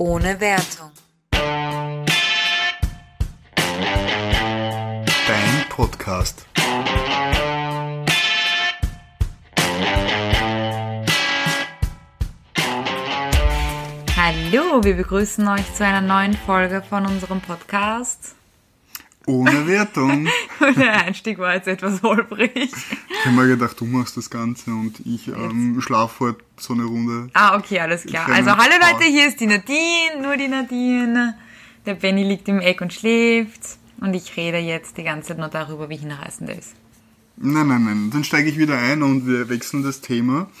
[0.00, 0.92] Ohne Wertung.
[1.30, 2.08] Dein
[5.68, 6.46] Podcast.
[14.16, 18.34] Hallo, wir begrüßen euch zu einer neuen Folge von unserem Podcast.
[19.26, 20.26] Ohne Wertung.
[20.76, 22.52] Der Einstieg war jetzt etwas holprig.
[22.54, 26.84] Ich habe mir gedacht, du machst das Ganze und ich ähm, schlafe heute so eine
[26.84, 27.30] Runde.
[27.32, 28.28] Ah, okay, alles klar.
[28.28, 28.74] Also, hallo.
[28.80, 31.36] Leute, hier ist die Nadine, nur die Nadine.
[31.86, 33.78] Der Benny liegt im Eck und schläft.
[34.00, 36.74] Und ich rede jetzt die ganze Zeit nur darüber, wie hinreißend er ist.
[37.36, 38.10] Nein, nein, nein.
[38.12, 40.48] Dann steige ich wieder ein und wir wechseln das Thema.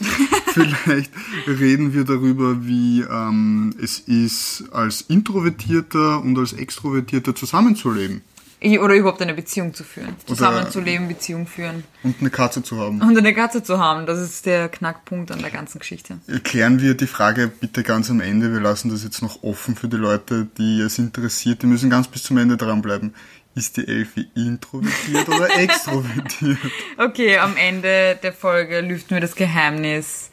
[0.54, 1.12] Vielleicht
[1.46, 8.22] reden wir darüber, wie ähm, es ist, als Introvertierter und als Extrovertierter zusammenzuleben
[8.62, 10.16] Oder überhaupt eine Beziehung zu führen.
[10.26, 11.84] Zusammenzuleben, Beziehung führen.
[12.02, 13.00] und eine Katze zu haben.
[13.00, 16.18] Und eine Katze zu haben, das ist der Knackpunkt an der ganzen Geschichte.
[16.26, 18.52] Erklären wir die Frage bitte ganz am Ende.
[18.52, 21.62] Wir lassen das jetzt noch offen für die Leute, die es interessiert.
[21.62, 23.14] Die müssen ganz bis zum Ende dranbleiben.
[23.54, 26.58] Ist die Elfi introvertiert oder extrovertiert?
[26.98, 30.30] Okay, am Ende der Folge lüften wir das Geheimnis,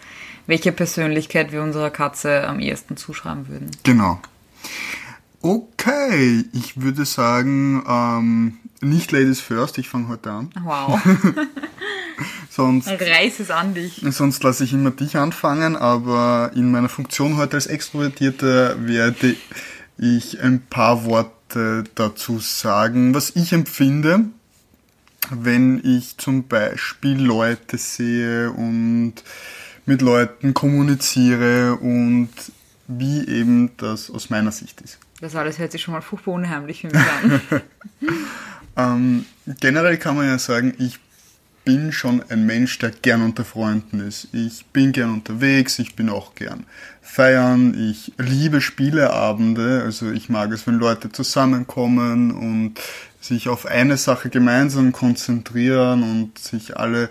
[0.47, 3.71] welche Persönlichkeit wir unserer Katze am ehesten zuschreiben würden.
[3.83, 4.21] Genau.
[5.47, 10.49] Okay, ich würde sagen, ähm, nicht Ladies first, ich fange heute an.
[10.61, 10.99] Wow.
[12.49, 14.03] Sonst, Reiß es an dich.
[14.09, 19.37] sonst lasse ich immer dich anfangen, aber in meiner Funktion heute als Extrovertierter werde
[19.97, 24.25] ich ein paar Worte dazu sagen, was ich empfinde,
[25.29, 29.13] wenn ich zum Beispiel Leute sehe und
[29.85, 32.31] mit Leuten kommuniziere und
[32.87, 34.97] wie eben das aus meiner Sicht ist.
[35.19, 37.41] Das alles hört sich schon mal furchtbar unheimlich für mich an.
[38.77, 39.25] Ähm,
[39.59, 40.99] generell kann man ja sagen, ich
[41.65, 44.29] bin schon ein Mensch, der gern unter Freunden ist.
[44.31, 46.65] Ich bin gern unterwegs, ich bin auch gern
[47.01, 52.75] feiern, ich liebe Spieleabende, also ich mag es, wenn Leute zusammenkommen und
[53.19, 57.09] sich auf eine Sache gemeinsam konzentrieren und sich alle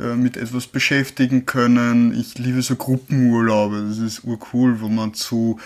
[0.00, 2.18] äh, mit etwas beschäftigen können.
[2.18, 5.60] Ich liebe so Gruppenurlaube, das ist urcool, wo man zu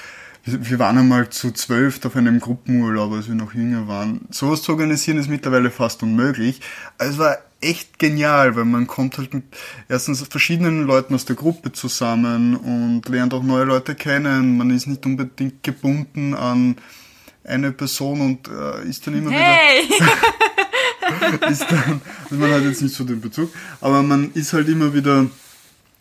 [0.47, 4.21] wir waren einmal zu zwölf auf einem Gruppenurlaub, als wir noch jünger waren.
[4.31, 6.61] Sowas zu organisieren ist mittlerweile fast unmöglich.
[6.99, 9.45] Es war echt genial, weil man kommt halt mit
[9.89, 14.57] erstens verschiedenen Leuten aus der Gruppe zusammen und lernt auch neue Leute kennen.
[14.57, 16.77] Man ist nicht unbedingt gebunden an
[17.43, 19.85] eine Person und äh, ist dann immer Hey!
[19.89, 24.69] wieder ist dann, also man hat jetzt nicht so den Bezug, aber man ist halt
[24.69, 25.27] immer wieder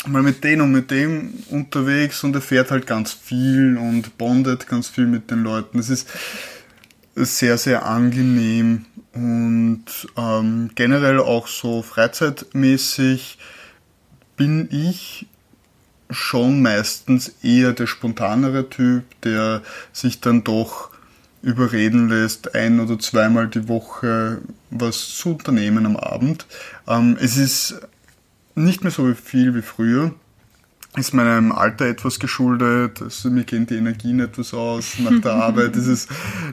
[0.07, 4.87] mal mit dem und mit dem unterwegs und erfährt halt ganz viel und bondet ganz
[4.87, 5.79] viel mit den Leuten.
[5.79, 6.07] Es ist
[7.15, 9.85] sehr, sehr angenehm und
[10.17, 13.37] ähm, generell auch so freizeitmäßig
[14.35, 15.27] bin ich
[16.09, 19.61] schon meistens eher der spontanere Typ, der
[19.93, 20.91] sich dann doch
[21.41, 24.39] überreden lässt, ein oder zweimal die Woche
[24.71, 26.47] was zu unternehmen am Abend.
[26.87, 27.79] Ähm, es ist
[28.55, 30.13] nicht mehr so viel wie früher.
[30.97, 33.01] Ist meinem Alter etwas geschuldet.
[33.01, 34.97] Also mir gehen die Energien etwas aus.
[34.99, 36.07] Nach der Arbeit ist es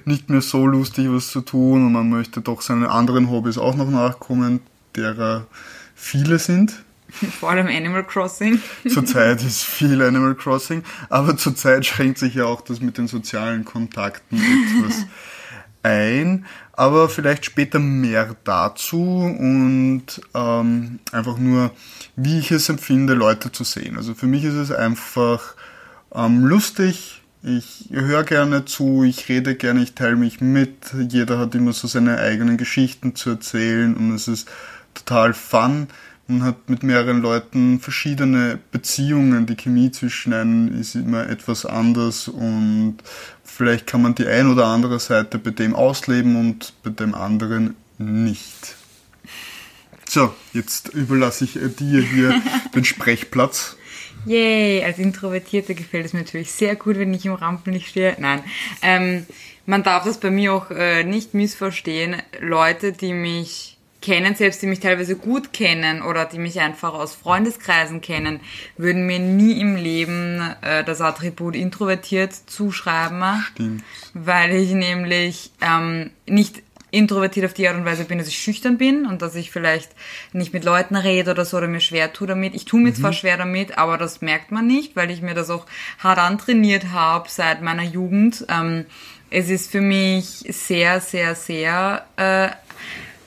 [0.05, 1.87] nicht mehr so lustig, was zu tun.
[1.87, 4.61] Und man möchte doch seinen anderen Hobbys auch noch nachkommen,
[4.97, 5.47] derer
[5.95, 6.83] viele sind.
[7.41, 8.61] Vor allem Animal Crossing.
[8.89, 13.65] Zurzeit ist viel Animal Crossing, aber zurzeit schränkt sich ja auch das mit den sozialen
[13.65, 15.07] Kontakten etwas
[15.83, 16.47] ein.
[16.73, 20.05] Aber vielleicht später mehr dazu und
[20.35, 21.71] ähm, einfach nur,
[22.17, 23.97] wie ich es empfinde, Leute zu sehen.
[23.97, 25.55] Also für mich ist es einfach
[26.15, 27.23] ähm, lustig.
[27.43, 30.95] Ich höre gerne zu, ich rede gerne, ich teile mich mit.
[31.09, 34.49] Jeder hat immer so seine eigenen Geschichten zu erzählen und es ist
[34.95, 35.89] total fun.
[36.33, 39.45] Man hat mit mehreren Leuten verschiedene Beziehungen.
[39.45, 42.97] Die Chemie zwischen einem ist immer etwas anders und
[43.45, 47.77] vielleicht kann man die ein oder andere Seite bei dem ausleben und bei dem anderen
[47.99, 48.77] nicht.
[50.09, 52.41] So, jetzt überlasse ich äh, dir hier
[52.75, 53.77] den Sprechplatz.
[54.25, 58.17] Yay, als Introvertierte gefällt es mir natürlich sehr gut, wenn ich im Rampenlicht stehe.
[58.19, 58.43] Nein,
[58.81, 59.27] ähm,
[59.67, 62.17] man darf das bei mir auch äh, nicht missverstehen.
[62.41, 63.72] Leute, die mich
[64.03, 68.41] kennen, selbst die mich teilweise gut kennen oder die mich einfach aus Freundeskreisen kennen,
[68.77, 73.85] würden mir nie im Leben äh, das Attribut introvertiert zuschreiben, Stimmt.
[74.13, 76.63] weil ich nämlich ähm, nicht
[76.93, 79.91] introvertiert auf die Art und Weise bin, dass ich schüchtern bin und dass ich vielleicht
[80.33, 82.55] nicht mit Leuten rede oder so oder mir schwer tue damit.
[82.55, 85.49] Ich tue mir zwar schwer damit, aber das merkt man nicht, weil ich mir das
[85.49, 85.67] auch
[85.99, 88.45] hart antrainiert habe seit meiner Jugend.
[88.49, 88.85] Ähm,
[89.31, 92.51] es ist für mich sehr, sehr, sehr äh,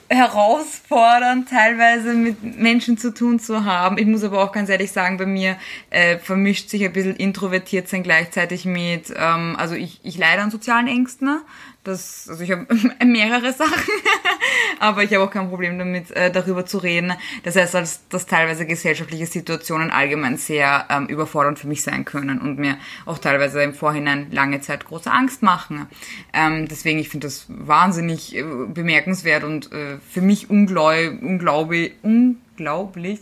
[0.08, 3.98] herausfordernd, teilweise mit Menschen zu tun zu haben.
[3.98, 5.56] Ich muss aber auch ganz ehrlich sagen, bei mir
[5.90, 10.50] äh, vermischt sich ein bisschen introvertiert sein gleichzeitig mit, ähm, also ich, ich leide an
[10.50, 11.40] sozialen Ängsten.
[11.86, 12.66] Das, also ich habe
[13.04, 13.92] mehrere Sachen,
[14.80, 17.12] aber ich habe auch kein Problem damit, äh, darüber zu reden.
[17.44, 22.40] Das heißt, dass, dass teilweise gesellschaftliche Situationen allgemein sehr ähm, überfordernd für mich sein können
[22.40, 25.86] und mir auch teilweise im Vorhinein lange Zeit große Angst machen.
[26.32, 33.20] Ähm, deswegen, ich finde das wahnsinnig äh, bemerkenswert und äh, für mich unglaublich, unglaublich, unglaublich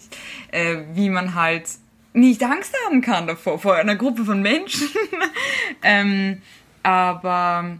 [0.52, 1.68] äh, wie man halt
[2.14, 4.88] nicht Angst haben kann davor, vor einer Gruppe von Menschen.
[5.82, 6.40] ähm,
[6.82, 7.78] aber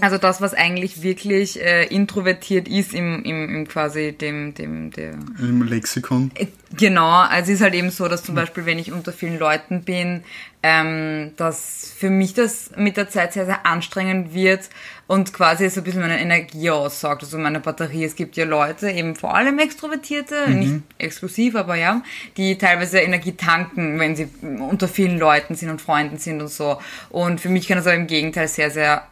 [0.00, 5.14] also das, was eigentlich wirklich äh, introvertiert ist im, im, im quasi dem, dem, der...
[5.40, 6.30] Im Lexikon.
[6.36, 6.46] Äh,
[6.76, 9.82] genau, also es ist halt eben so, dass zum Beispiel, wenn ich unter vielen Leuten
[9.82, 10.22] bin,
[10.62, 14.70] ähm, dass für mich das mit der Zeit sehr, sehr anstrengend wird
[15.08, 18.04] und quasi so ein bisschen meine Energie aussaugt, also meine Batterie.
[18.04, 20.58] Es gibt ja Leute, eben vor allem Extrovertierte, mhm.
[20.58, 22.00] nicht exklusiv, aber ja,
[22.36, 26.78] die teilweise Energie tanken, wenn sie unter vielen Leuten sind und Freunden sind und so.
[27.08, 29.08] Und für mich kann das aber im Gegenteil sehr, sehr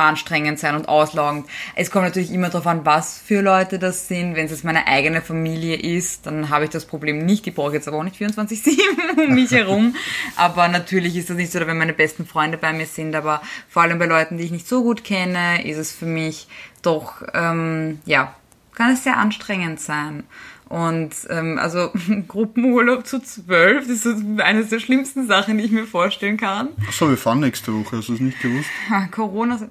[0.00, 1.46] anstrengend sein und auslaugend.
[1.74, 4.36] Es kommt natürlich immer darauf an, was für Leute das sind.
[4.36, 7.46] Wenn es jetzt meine eigene Familie ist, dann habe ich das Problem nicht.
[7.46, 8.78] Die brauche jetzt aber auch nicht 24-7
[9.16, 9.94] um mich herum.
[10.36, 13.14] Aber natürlich ist das nicht so, wenn meine besten Freunde bei mir sind.
[13.14, 16.48] Aber vor allem bei Leuten, die ich nicht so gut kenne, ist es für mich
[16.82, 18.34] doch, ähm, ja,
[18.74, 20.24] kann es sehr anstrengend sein.
[20.70, 21.90] Und ähm, also
[22.28, 26.68] Gruppenurlaub zu zwölf, das ist eines der schlimmsten Sachen, die ich mir vorstellen kann.
[26.86, 28.68] Achso, wir fahren nächste Woche, hast du es nicht gewusst?
[29.10, 29.58] Corona.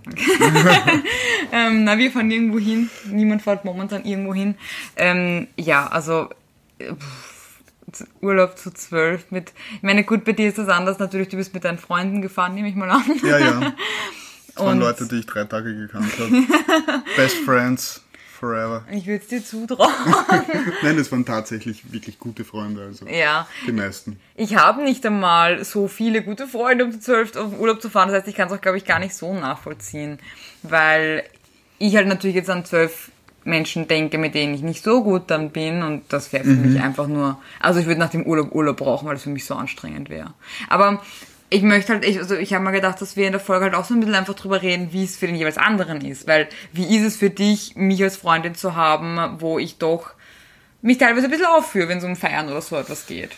[1.54, 2.90] ähm, na, wir fahren irgendwo hin.
[3.10, 4.56] Niemand fährt momentan irgendwo hin.
[4.98, 6.28] Ähm, ja, also
[6.78, 9.54] pff, Urlaub zu zwölf mit.
[9.78, 12.56] Ich meine, gut, bei dir ist das anders natürlich, du bist mit deinen Freunden gefahren,
[12.56, 13.04] nehme ich mal an.
[13.24, 13.74] Ja, ja.
[14.56, 16.44] Das waren Leute, die ich drei Tage gekannt habe.
[17.16, 18.02] Best Friends.
[18.40, 18.86] Forever.
[18.90, 19.92] Ich würde es dir zutrauen.
[20.82, 23.48] Nein, das waren tatsächlich wirklich gute Freunde, also ja.
[23.68, 24.18] die meisten.
[24.36, 28.08] Ich habe nicht einmal so viele gute Freunde, um zu zwölf auf Urlaub zu fahren.
[28.08, 30.20] Das heißt, ich kann es auch, glaube ich, gar nicht so nachvollziehen,
[30.64, 31.24] weil
[31.80, 33.12] ich halt natürlich jetzt an zwölf
[33.44, 36.74] Menschen denke, mit denen ich nicht so gut dann bin und das wäre für mhm.
[36.74, 39.46] mich einfach nur, also ich würde nach dem Urlaub Urlaub brauchen, weil es für mich
[39.46, 40.34] so anstrengend wäre.
[40.70, 41.02] Aber
[41.50, 43.76] ich möchte halt, ich, also ich habe mal gedacht, dass wir in der Folge halt
[43.76, 46.28] auch so ein bisschen einfach drüber reden, wie es für den jeweils anderen ist.
[46.28, 50.12] Weil wie ist es für dich, mich als Freundin zu haben, wo ich doch
[50.82, 53.32] mich teilweise ein bisschen aufführe, wenn es um Feiern oder so etwas geht?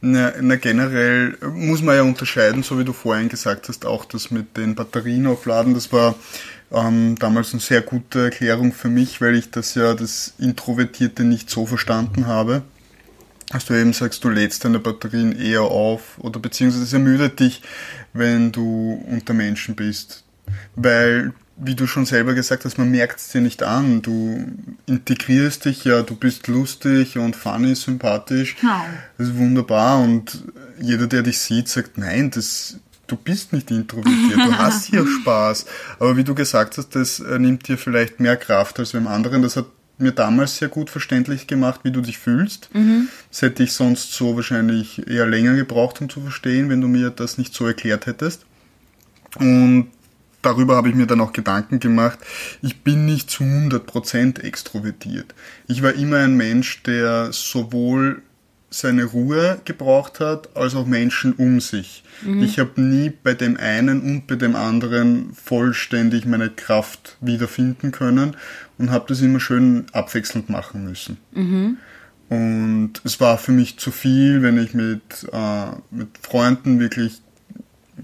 [0.00, 4.30] Na, na, generell muss man ja unterscheiden, so wie du vorhin gesagt hast, auch das
[4.30, 6.14] mit den Batterien aufladen, das war
[6.70, 11.48] ähm, damals eine sehr gute Erklärung für mich, weil ich das ja das Introvertierte nicht
[11.48, 12.62] so verstanden habe
[13.54, 17.62] dass du eben sagst, du lädst deine Batterien eher auf oder beziehungsweise es ermüdet dich,
[18.12, 20.24] wenn du unter Menschen bist.
[20.74, 24.02] Weil, wie du schon selber gesagt hast, man merkt es dir nicht an.
[24.02, 24.44] Du
[24.86, 28.56] integrierst dich ja, du bist lustig und funny, sympathisch.
[28.60, 28.84] Ja.
[29.18, 30.42] Das ist wunderbar und
[30.80, 35.66] jeder, der dich sieht, sagt, nein, das, du bist nicht introvertiert, du hast hier Spaß.
[36.00, 39.42] Aber wie du gesagt hast, das äh, nimmt dir vielleicht mehr Kraft als beim anderen.
[39.42, 39.66] Das hat
[39.98, 42.68] mir damals sehr gut verständlich gemacht, wie du dich fühlst.
[42.74, 43.08] Mhm.
[43.30, 47.10] Das hätte ich sonst so wahrscheinlich eher länger gebraucht, um zu verstehen, wenn du mir
[47.10, 48.44] das nicht so erklärt hättest.
[49.38, 49.88] Und
[50.42, 52.18] darüber habe ich mir dann auch Gedanken gemacht.
[52.62, 55.34] Ich bin nicht zu 100% extrovertiert.
[55.68, 58.22] Ich war immer ein Mensch, der sowohl
[58.78, 62.04] seine Ruhe gebraucht hat, als auch Menschen um sich.
[62.22, 62.42] Mhm.
[62.42, 68.36] Ich habe nie bei dem einen und bei dem anderen vollständig meine Kraft wiederfinden können
[68.78, 71.18] und habe das immer schön abwechselnd machen müssen.
[71.32, 71.78] Mhm.
[72.28, 77.20] Und es war für mich zu viel, wenn ich mit, äh, mit Freunden wirklich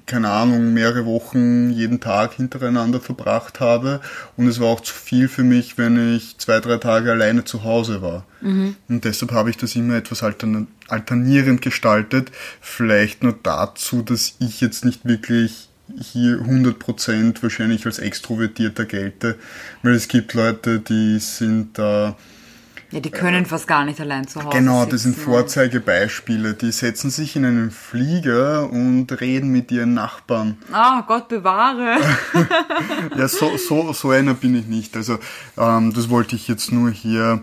[0.06, 4.00] keine Ahnung, mehrere Wochen jeden Tag hintereinander verbracht habe.
[4.37, 7.64] Und es war auch zu viel für mich, wenn ich zwei, drei Tage alleine zu
[7.64, 8.25] Hause war.
[8.40, 8.76] Mhm.
[8.88, 12.30] Und deshalb habe ich das immer etwas alternierend gestaltet.
[12.61, 15.68] Vielleicht nur dazu, dass ich jetzt nicht wirklich
[15.99, 19.37] hier 100% wahrscheinlich als Extrovertierter gelte.
[19.82, 22.11] Weil es gibt Leute, die sind da...
[22.11, 22.14] Äh,
[22.90, 26.54] ja, die können fast gar nicht allein zu Hause Genau, das sind Vorzeigebeispiele.
[26.54, 30.59] Die setzen sich in einen Flieger und reden mit ihren Nachbarn.
[30.73, 31.99] Ah, Gott bewahre.
[33.16, 34.97] ja, so, so, so einer bin ich nicht.
[34.97, 35.18] Also
[35.56, 37.42] ähm, das wollte ich jetzt nur hier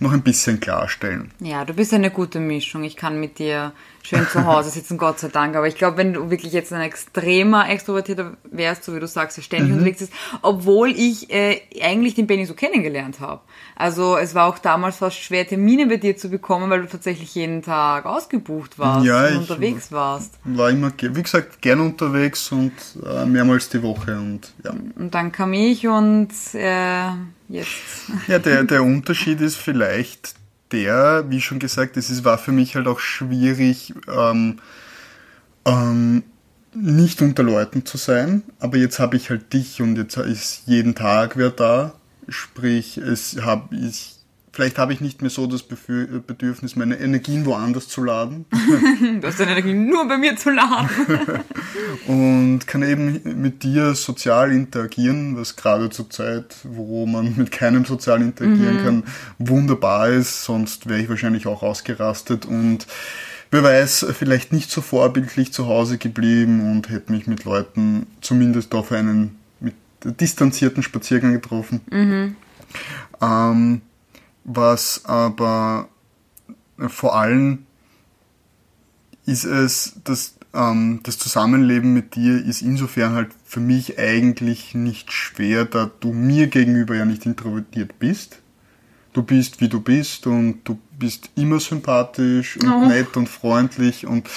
[0.00, 1.30] noch ein bisschen klarstellen.
[1.40, 2.84] Ja, du bist eine gute Mischung.
[2.84, 5.54] Ich kann mit dir schön zu Hause sitzen, Gott sei Dank.
[5.56, 9.36] Aber ich glaube, wenn du wirklich jetzt ein extremer Extrovertierter wärst, so wie du sagst,
[9.36, 9.74] der ständig mhm.
[9.74, 10.12] unterwegs ist,
[10.42, 13.42] obwohl ich äh, eigentlich den Benny so kennengelernt habe.
[13.76, 17.34] Also es war auch damals fast schwer, Termine bei dir zu bekommen, weil du tatsächlich
[17.34, 20.34] jeden Tag ausgebucht warst ja, und unterwegs warst.
[20.44, 22.72] War immer, wie gesagt, gern unterwegs und
[23.04, 24.70] äh, mehrmals die Woche und ja.
[24.70, 27.10] Und dann kam ich und äh,
[27.48, 28.10] jetzt.
[28.26, 30.34] Ja, der, der Unterschied ist vielleicht
[30.72, 34.58] der, wie schon gesagt, es ist, war für mich halt auch schwierig, ähm,
[35.64, 36.22] ähm,
[36.74, 40.94] nicht unter Leuten zu sein, aber jetzt habe ich halt dich und jetzt ist jeden
[40.94, 41.94] Tag wer da.
[42.28, 44.17] Sprich, es hab ich,
[44.58, 48.44] vielleicht habe ich nicht mehr so das Bedürfnis, meine Energien woanders zu laden.
[49.20, 50.88] du hast deine Energien nur bei mir zu laden.
[52.08, 57.84] und kann eben mit dir sozial interagieren, was gerade zur Zeit, wo man mit keinem
[57.84, 58.84] sozial interagieren mhm.
[58.84, 59.04] kann,
[59.38, 60.42] wunderbar ist.
[60.42, 62.88] Sonst wäre ich wahrscheinlich auch ausgerastet und
[63.52, 68.74] wer weiß, vielleicht nicht so vorbildlich zu Hause geblieben und hätte mich mit Leuten zumindest
[68.74, 71.80] auf einen mit distanzierten Spaziergang getroffen.
[71.92, 72.34] Mhm.
[73.22, 73.82] Ähm,
[74.48, 75.88] was aber
[76.88, 77.66] vor allem
[79.26, 85.12] ist es, dass ähm, das Zusammenleben mit dir ist insofern halt für mich eigentlich nicht
[85.12, 88.40] schwer, da du mir gegenüber ja nicht introvertiert bist
[89.18, 92.86] du bist, wie du bist und du bist immer sympathisch und oh.
[92.86, 94.28] nett und freundlich und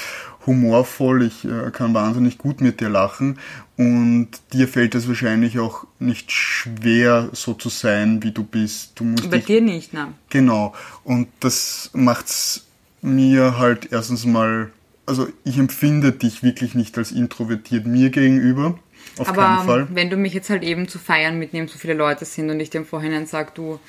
[0.46, 1.24] humorvoll.
[1.24, 3.40] Ich äh, kann wahnsinnig gut mit dir lachen
[3.78, 8.92] und dir fällt es wahrscheinlich auch nicht schwer, so zu sein, wie du bist.
[8.96, 10.10] Du musst Bei dich, dir nicht, ne?
[10.30, 10.74] Genau.
[11.04, 12.66] Und das macht's
[13.02, 14.72] mir halt erstens mal,
[15.06, 18.78] also ich empfinde dich wirklich nicht als introvertiert mir gegenüber.
[19.18, 19.88] Auf Aber keinen Fall.
[19.92, 22.70] wenn du mich jetzt halt eben zu feiern mitnimmst, so viele Leute sind und ich
[22.70, 23.80] dir im Vorhinein sage, du,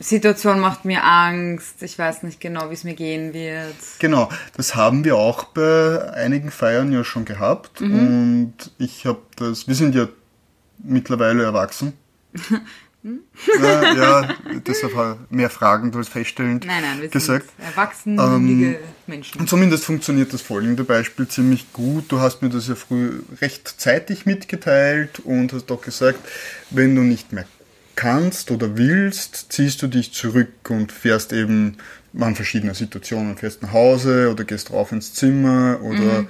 [0.00, 3.74] Situation macht mir Angst, ich weiß nicht genau, wie es mir gehen wird.
[3.98, 7.98] Genau, das haben wir auch bei einigen Feiern ja schon gehabt mhm.
[7.98, 10.08] und ich habe das, wir sind ja
[10.78, 11.94] mittlerweile erwachsen.
[13.02, 14.28] ja, ja,
[14.66, 17.46] deshalb mehr Fragen als feststellend nein, nein, wir gesagt.
[17.56, 18.76] Sind erwachsene ähm,
[19.06, 19.40] Menschen.
[19.40, 22.10] Und zumindest funktioniert das folgende Beispiel ziemlich gut.
[22.12, 26.20] Du hast mir das ja früh recht zeitig mitgeteilt und hast doch gesagt,
[26.70, 27.46] wenn du nicht mehr
[27.98, 31.78] kannst oder willst, ziehst du dich zurück und fährst eben
[32.16, 36.28] an verschiedene Situationen, fährst nach Hause oder gehst rauf ins Zimmer oder mhm.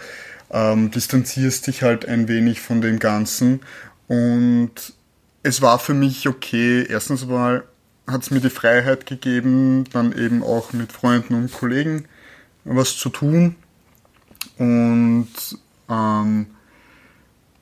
[0.51, 3.61] ähm, distanzierst dich halt ein wenig von dem Ganzen.
[4.07, 4.95] Und
[5.43, 7.65] es war für mich okay, erstens mal
[8.07, 12.07] hat es mir die Freiheit gegeben, dann eben auch mit Freunden und Kollegen
[12.65, 13.57] was zu tun.
[14.57, 15.29] Und
[15.91, 16.47] ähm,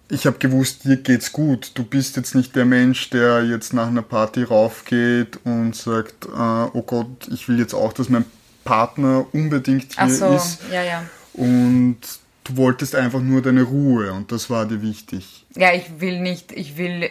[0.08, 1.72] ich habe gewusst, dir geht's gut.
[1.74, 6.28] Du bist jetzt nicht der Mensch, der jetzt nach einer Party raufgeht und sagt, äh,
[6.72, 8.24] oh Gott, ich will jetzt auch, dass mein
[8.64, 10.60] Partner unbedingt hier Ach so, ist.
[10.72, 11.04] Ja, ja.
[11.32, 11.98] Und
[12.44, 15.44] du wolltest einfach nur deine Ruhe und das war dir wichtig.
[15.56, 17.10] Ja, ich will nicht, ich will,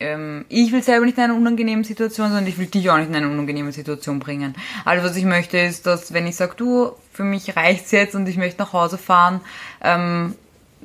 [0.00, 3.08] ähm, ich will selber nicht in eine unangenehme Situation, sondern ich will dich auch nicht
[3.08, 4.54] in eine unangenehme Situation bringen.
[4.84, 8.26] Alles, was ich möchte, ist, dass wenn ich sage, du, für mich reicht's jetzt und
[8.28, 9.40] ich möchte nach Hause fahren,
[9.82, 10.34] ähm,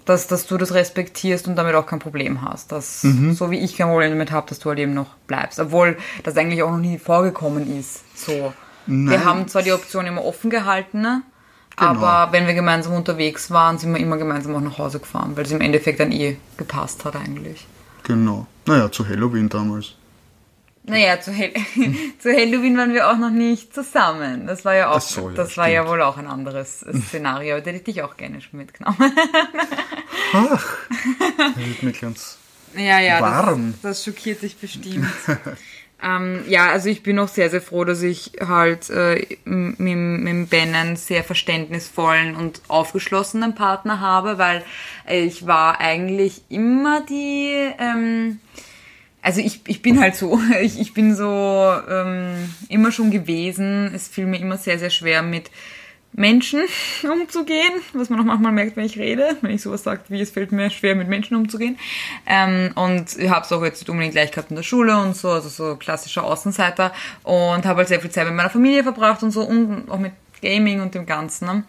[0.07, 2.71] dass, dass du das respektierst und damit auch kein Problem hast.
[2.71, 3.33] Dass, mhm.
[3.33, 5.59] So wie ich kein Problem damit habe, dass du halt eben noch bleibst.
[5.59, 8.03] Obwohl das eigentlich auch noch nie vorgekommen ist.
[8.17, 8.53] So.
[8.87, 9.11] Nein.
[9.11, 11.23] Wir haben zwar die Option immer offen gehalten, ne?
[11.75, 11.91] Genau.
[11.91, 15.45] aber wenn wir gemeinsam unterwegs waren, sind wir immer gemeinsam auch nach Hause gefahren, weil
[15.45, 17.67] es im Endeffekt dann eh gepasst hat eigentlich.
[18.01, 18.47] Genau.
[18.65, 19.96] Naja, zu Halloween damals.
[20.87, 21.51] Naja, zu, Hel
[22.19, 24.47] zu Halloween waren wir auch noch nicht zusammen.
[24.47, 27.59] Das war ja auch, so, ja, das war ja wohl auch ein anderes Szenario.
[27.59, 28.97] Da hätte ich dich auch gerne schon mitgenommen.
[30.33, 30.77] Ach,
[31.55, 32.37] wird mir ganz
[32.75, 33.73] ja, ja, warm.
[33.81, 35.07] Das, das schockiert dich bestimmt.
[36.03, 40.49] ähm, ja, also ich bin auch sehr, sehr froh, dass ich halt äh, mit, mit
[40.49, 44.63] Ben einen sehr verständnisvollen und aufgeschlossenen Partner habe, weil
[45.09, 47.51] ich war eigentlich immer die...
[47.77, 48.39] Ähm,
[49.27, 53.91] also ich, ich bin halt so, ich, ich bin so ähm, immer schon gewesen.
[53.93, 55.51] Es fiel mir immer sehr, sehr schwer mit
[56.13, 56.61] Menschen
[57.03, 60.31] umzugehen, was man auch manchmal merkt, wenn ich rede, wenn ich sowas sage, wie es
[60.31, 61.77] fällt mir schwer, mit Menschen umzugehen.
[62.25, 65.13] Ähm, und ich habe es auch jetzt nicht unbedingt gleich gehabt in der Schule und
[65.13, 66.93] so, also so klassischer Außenseiter
[67.23, 70.13] und habe halt sehr viel Zeit mit meiner Familie verbracht und so und auch mit
[70.41, 71.47] Gaming und dem Ganzen.
[71.47, 71.63] Ne?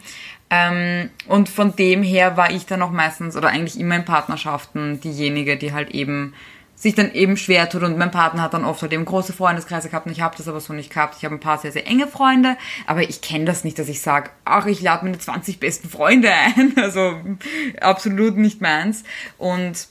[0.50, 5.00] Ähm, und von dem her war ich dann auch meistens oder eigentlich immer in Partnerschaften
[5.00, 6.34] diejenige, die halt eben
[6.78, 9.88] sich dann eben schwer tut und mein Partner hat dann oft halt eben große Freundeskreise
[9.88, 11.16] gehabt und ich habe das aber so nicht gehabt.
[11.18, 12.56] Ich habe ein paar sehr, sehr enge Freunde,
[12.86, 16.30] aber ich kenne das nicht, dass ich sage, ach, ich lade meine 20 besten Freunde
[16.30, 16.74] ein.
[16.88, 17.16] Also
[17.80, 19.02] absolut nicht meins.
[19.36, 19.88] Und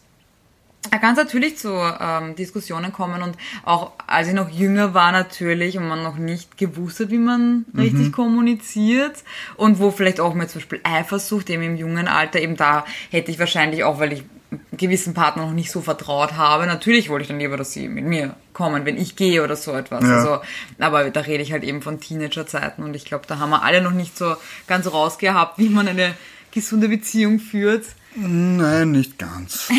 [0.90, 5.12] da kann es natürlich zu ähm, Diskussionen kommen und auch als ich noch jünger war
[5.12, 7.80] natürlich und man noch nicht gewusst hat, wie man mhm.
[7.80, 9.24] richtig kommuniziert
[9.58, 13.32] und wo vielleicht auch mal zum Beispiel Eifersucht eben im jungen Alter eben da hätte
[13.32, 14.24] ich wahrscheinlich auch, weil ich
[14.72, 16.66] gewissen Partner noch nicht so vertraut habe.
[16.66, 19.74] Natürlich wollte ich dann lieber, dass sie mit mir kommen, wenn ich gehe oder so
[19.74, 20.04] etwas.
[20.04, 20.18] Ja.
[20.18, 20.40] Also,
[20.80, 23.82] aber da rede ich halt eben von Teenagerzeiten und ich glaube, da haben wir alle
[23.82, 24.36] noch nicht so
[24.68, 26.14] ganz rausgehabt, wie man eine
[26.52, 27.86] gesunde Beziehung führt.
[28.16, 29.70] Nein, nicht ganz.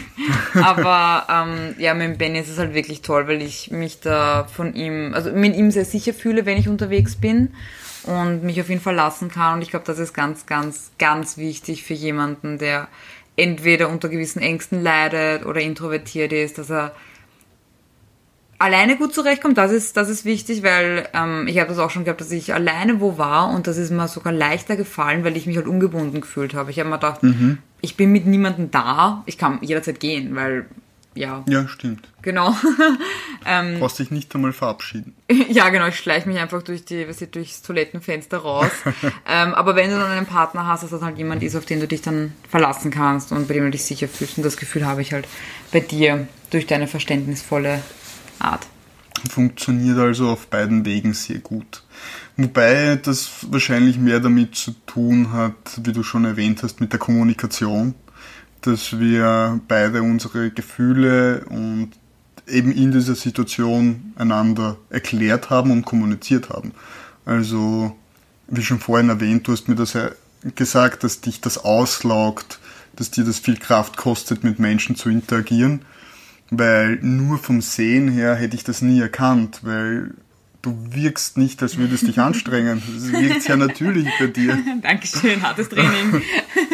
[0.54, 4.74] Aber ähm, ja, mit Benny ist es halt wirklich toll, weil ich mich da von
[4.74, 7.52] ihm, also mit ihm sehr sicher fühle, wenn ich unterwegs bin
[8.04, 9.56] und mich auf ihn verlassen kann.
[9.56, 12.88] Und ich glaube, das ist ganz, ganz, ganz wichtig für jemanden, der
[13.36, 16.94] entweder unter gewissen Ängsten leidet oder introvertiert ist, dass er
[18.62, 22.04] alleine gut zurechtkommt, das ist, das ist wichtig, weil ähm, ich habe das auch schon
[22.04, 25.46] gehabt, dass ich alleine wo war und das ist mir sogar leichter gefallen, weil ich
[25.46, 26.70] mich halt ungebunden gefühlt habe.
[26.70, 27.58] Ich habe mir gedacht, mhm.
[27.80, 30.66] ich bin mit niemandem da, ich kann jederzeit gehen, weil
[31.14, 31.44] ja.
[31.48, 32.08] Ja, stimmt.
[32.22, 32.54] Genau.
[33.46, 35.14] ähm, Brauchst dich nicht einmal verabschieden.
[35.48, 38.70] ja, genau, ich schleiche mich einfach durch die, was ich, durchs Toilettenfenster raus.
[39.28, 41.80] ähm, aber wenn du dann einen Partner hast, dass das halt jemand ist, auf den
[41.80, 44.38] du dich dann verlassen kannst und bei dem du dich sicher fühlst.
[44.38, 45.26] Und das Gefühl habe ich halt
[45.70, 47.82] bei dir durch deine verständnisvolle
[48.38, 48.66] Art.
[49.30, 51.82] Funktioniert also auf beiden Wegen sehr gut.
[52.36, 56.98] Wobei das wahrscheinlich mehr damit zu tun hat, wie du schon erwähnt hast, mit der
[56.98, 57.94] Kommunikation,
[58.62, 61.90] dass wir beide unsere Gefühle und
[62.48, 66.72] eben in dieser Situation einander erklärt haben und kommuniziert haben.
[67.24, 67.96] Also,
[68.48, 69.96] wie schon vorhin erwähnt, du hast mir das
[70.54, 72.58] gesagt, dass dich das auslaugt,
[72.96, 75.82] dass dir das viel Kraft kostet, mit Menschen zu interagieren
[76.54, 80.12] weil nur vom Sehen her hätte ich das nie erkannt, weil
[80.62, 82.82] du wirkst nicht, als würdest dich anstrengen.
[82.96, 84.56] Es wirkt sehr natürlich bei dir.
[84.82, 86.22] Dankeschön, hartes Training.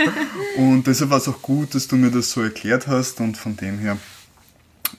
[0.56, 3.56] und deshalb war es auch gut, dass du mir das so erklärt hast und von
[3.56, 3.96] dem her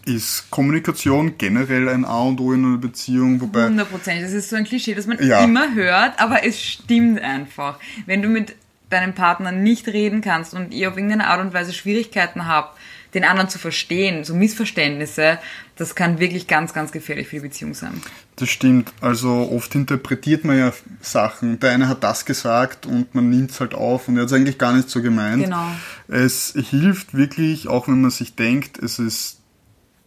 [0.06, 3.68] ist Kommunikation generell ein A und O in einer Beziehung, wobei...
[3.68, 5.44] 100%, das ist so ein Klischee, das man ja.
[5.44, 7.80] immer hört, aber es stimmt einfach.
[8.06, 8.56] Wenn du mit
[8.90, 12.78] deinem Partner nicht reden kannst und ihr auf irgendeine Art und Weise Schwierigkeiten habt,
[13.14, 15.40] den anderen zu verstehen, so Missverständnisse,
[15.76, 18.02] das kann wirklich ganz, ganz gefährlich für die Beziehung sein.
[18.36, 18.92] Das stimmt.
[19.02, 21.60] Also oft interpretiert man ja Sachen.
[21.60, 24.34] Der eine hat das gesagt und man nimmt es halt auf und er hat es
[24.34, 25.44] eigentlich gar nicht so gemeint.
[25.44, 25.68] Genau.
[26.08, 29.40] Es hilft wirklich, auch wenn man sich denkt, es ist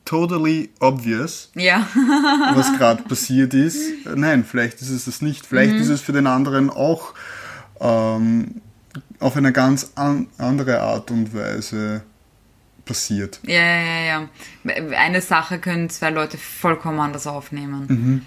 [0.05, 1.87] totally obvious, ja.
[2.55, 3.81] was gerade passiert ist.
[4.15, 5.47] Nein, vielleicht ist es das nicht.
[5.47, 5.81] Vielleicht mhm.
[5.81, 7.15] ist es für den anderen auch
[7.81, 8.61] ähm,
[9.21, 12.03] auf eine ganz an andere Art und Weise
[12.93, 13.41] passiert.
[13.47, 14.29] Ja, ja, ja.
[14.99, 17.87] Eine Sache können zwei Leute vollkommen anders aufnehmen.
[17.89, 18.23] Mhm.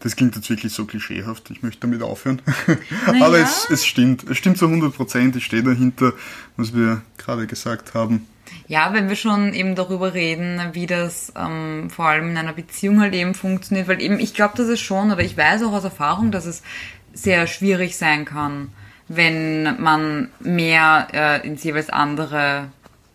[0.00, 1.50] Das klingt jetzt wirklich so klischeehaft.
[1.50, 2.42] Ich möchte damit aufhören.
[3.06, 3.26] Naja.
[3.26, 4.28] Aber es, es stimmt.
[4.28, 5.36] Es stimmt zu 100 Prozent.
[5.36, 6.14] Ich stehe dahinter,
[6.56, 8.26] was wir gerade gesagt haben.
[8.66, 13.00] Ja, wenn wir schon eben darüber reden, wie das ähm, vor allem in einer Beziehung
[13.00, 15.84] halt eben funktioniert, weil eben ich glaube, dass es schon, oder ich weiß auch aus
[15.84, 16.62] Erfahrung, dass es
[17.12, 18.72] sehr schwierig sein kann,
[19.06, 22.68] wenn man mehr äh, ins jeweils andere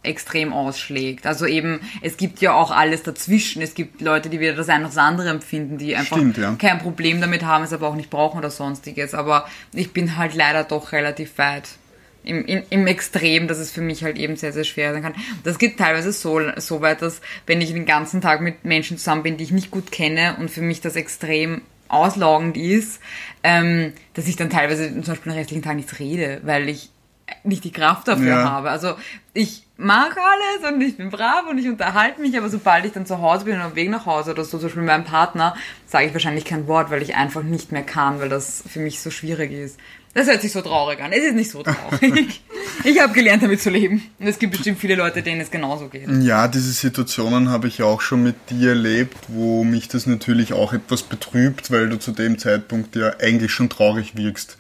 [0.04, 1.26] extrem ausschlägt.
[1.26, 3.62] Also eben, es gibt ja auch alles dazwischen.
[3.62, 6.56] Es gibt Leute, die wieder das eine oder das andere empfinden, die einfach Stimmt, ja.
[6.60, 9.14] kein Problem damit haben, es aber auch nicht brauchen oder sonstiges.
[9.14, 11.70] Aber ich bin halt leider doch relativ weit
[12.24, 15.16] im, im, im Extrem, dass es für mich halt eben sehr, sehr schwer sein kann.
[15.44, 19.24] Das geht teilweise so, so weit, dass wenn ich den ganzen Tag mit Menschen zusammen
[19.24, 23.00] bin, die ich nicht gut kenne und für mich das extrem auslaugend ist,
[23.44, 26.90] ähm, dass ich dann teilweise zum Beispiel den restlichen Tag nichts rede, weil ich
[27.44, 28.50] nicht die Kraft dafür ja.
[28.50, 28.72] habe.
[28.72, 28.96] Also
[29.34, 33.06] ich mag alles und ich bin brav und ich unterhalte mich, aber sobald ich dann
[33.06, 35.56] zu Hause bin und am Weg nach Hause oder so, zum Beispiel mit meinem Partner,
[35.88, 39.02] sage ich wahrscheinlich kein Wort, weil ich einfach nicht mehr kann, weil das für mich
[39.02, 39.80] so schwierig ist.
[40.14, 41.12] Das hört sich so traurig an.
[41.12, 42.44] Es ist nicht so traurig.
[42.84, 44.04] ich habe gelernt, damit zu leben.
[44.20, 46.08] Und es gibt bestimmt viele Leute, denen es genauso geht.
[46.22, 50.72] Ja, diese Situationen habe ich auch schon mit dir erlebt, wo mich das natürlich auch
[50.72, 54.60] etwas betrübt, weil du zu dem Zeitpunkt ja eigentlich schon traurig wirkst.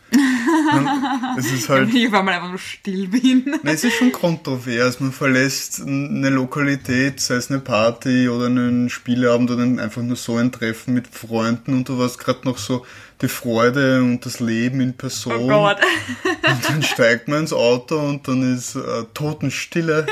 [1.37, 1.93] Es ist halt.
[1.93, 3.43] Ich war mal einfach nur still bin.
[3.45, 4.99] Nein, es ist schon kontrovers.
[4.99, 10.37] Man verlässt eine Lokalität, sei es eine Party oder einen Spieleabend oder einfach nur so
[10.37, 12.85] ein Treffen mit Freunden und du warst gerade noch so
[13.21, 15.33] die Freude und das Leben in Person.
[15.33, 15.77] Oh Gott.
[16.23, 20.05] Und dann steigt man ins Auto und dann ist äh, Totenstille.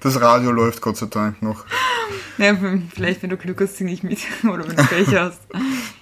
[0.00, 1.64] Das Radio läuft Gott sei Dank noch.
[2.40, 2.56] Ja,
[2.88, 4.18] vielleicht, wenn du Glück hast, singe ich mit.
[4.44, 5.40] Oder wenn du Pech hast.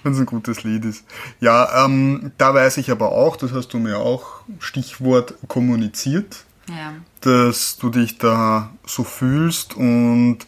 [0.03, 1.03] wenn es ein gutes Lied ist.
[1.41, 6.93] Ja, ähm, da weiß ich aber auch, das hast du mir auch Stichwort kommuniziert, ja.
[7.19, 10.39] dass du dich da so fühlst und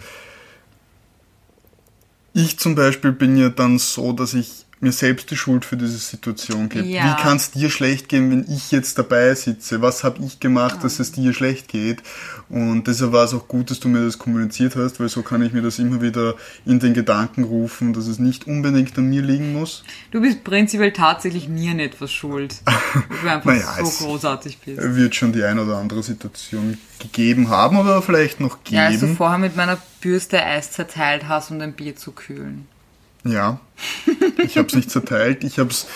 [2.34, 5.98] ich zum Beispiel bin ja dann so, dass ich mir selbst die Schuld für diese
[5.98, 6.88] Situation gebe.
[6.88, 7.04] Ja.
[7.06, 9.82] Wie kann es dir schlecht gehen, wenn ich jetzt dabei sitze?
[9.82, 10.82] Was habe ich gemacht, ja.
[10.82, 12.02] dass es dir schlecht geht?
[12.50, 15.44] Und deshalb war es auch gut, dass du mir das kommuniziert hast, weil so kann
[15.44, 19.22] ich mir das immer wieder in den Gedanken rufen, dass es nicht unbedingt an mir
[19.22, 19.84] liegen muss.
[20.10, 22.56] Du bist prinzipiell tatsächlich nie an etwas schuld.
[22.65, 24.82] Weil du einfach naja, so großartig bist.
[24.82, 28.78] Wird schon die ein oder andere Situation gegeben haben oder vielleicht noch geben.
[28.78, 32.67] Ja, als du vorher mit meiner Bürste Eis zerteilt hast, um dein Bier zu kühlen.
[33.23, 33.60] Ja,
[34.43, 35.88] ich habe es nicht zerteilt, ich habe es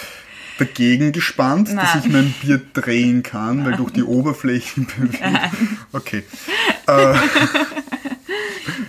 [0.60, 1.78] dagegen gespannt, Nein.
[1.78, 3.66] dass ich mein Bier drehen kann, Nein.
[3.66, 5.40] weil durch die Oberflächenbewegung
[5.94, 6.24] Okay.
[6.88, 7.16] Äh,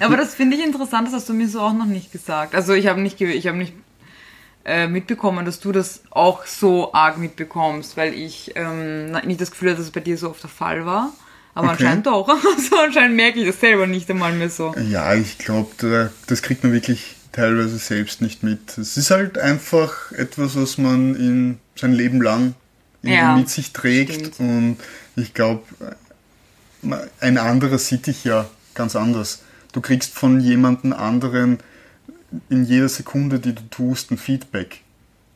[0.01, 2.55] Aber das finde ich interessant, das hast du mir so auch noch nicht gesagt.
[2.55, 3.73] Also ich habe nicht, ich habe nicht
[4.67, 9.71] äh, mitbekommen, dass du das auch so arg mitbekommst, weil ich ähm, nicht das Gefühl
[9.71, 11.13] hatte, dass es bei dir so oft der Fall war.
[11.55, 11.85] Aber Okay.
[11.85, 12.29] anscheinend doch.
[12.57, 14.75] Also anscheinend merke ich das selber nicht einmal mehr so.
[14.91, 18.77] ja, ich glaube, da, das kriegt man wirklich teilweise selbst nicht mit.
[18.79, 22.55] Es ist halt einfach etwas, was man in sein Leben lang
[23.03, 24.15] Ja, mit sich trägt.
[24.15, 24.41] stimmt.
[24.41, 24.77] Und
[25.15, 25.63] ich glaube,
[27.21, 29.43] ein anderer sieht dich ja ganz anders.
[29.73, 31.59] Du kriegst von jemandem anderen
[32.49, 34.81] in jeder Sekunde, die du tust, ein Feedback.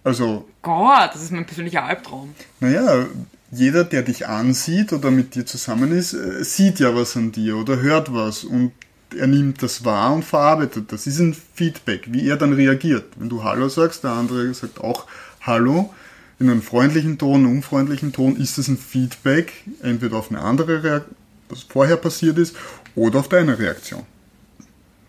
[0.03, 2.35] Also Gott, das ist mein persönlicher Albtraum.
[2.61, 3.07] Naja,
[3.51, 7.57] jeder, der dich ansieht oder mit dir zusammen ist, äh, sieht ja was an dir
[7.57, 8.73] oder hört was und
[9.15, 11.07] er nimmt das wahr und verarbeitet das.
[11.07, 13.13] Ist ein Feedback, wie er dann reagiert.
[13.17, 15.07] Wenn du Hallo sagst, der andere sagt auch
[15.41, 15.93] Hallo,
[16.39, 20.83] in einem freundlichen Ton, einem unfreundlichen Ton, ist das ein Feedback, entweder auf eine andere
[20.83, 21.17] Reaktion,
[21.49, 22.57] was vorher passiert ist,
[22.95, 24.05] oder auf deine Reaktion.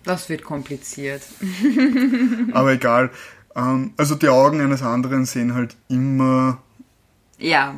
[0.03, 1.21] Das wird kompliziert.
[2.53, 3.11] Aber egal.
[3.55, 6.61] Ähm, also die Augen eines anderen sehen halt immer
[7.37, 7.75] Ja,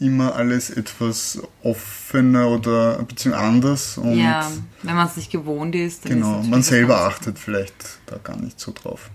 [0.00, 4.50] immer alles etwas offener oder ein bisschen anders und ja.
[4.82, 8.36] Wenn man es nicht gewohnt ist, dann genau, ist man selber achtet vielleicht da gar
[8.36, 9.10] nicht so drauf.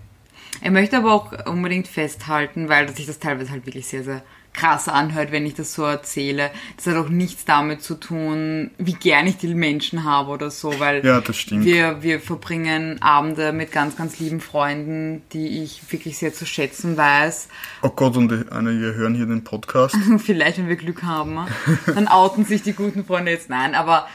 [0.62, 4.88] Er möchte aber auch unbedingt festhalten, weil sich das teilweise halt wirklich sehr, sehr krass
[4.88, 6.50] anhört, wenn ich das so erzähle.
[6.76, 10.78] Das hat auch nichts damit zu tun, wie gern ich die Menschen habe oder so,
[10.80, 11.20] weil Ja,
[11.64, 16.96] wir, wir verbringen Abende mit ganz, ganz lieben Freunden, die ich wirklich sehr zu schätzen
[16.96, 17.48] weiß.
[17.82, 19.96] Oh Gott, und einige hören hier den Podcast.
[20.18, 21.46] Vielleicht, wenn wir Glück haben,
[21.86, 23.50] dann outen sich die guten Freunde jetzt.
[23.50, 24.08] Nein, aber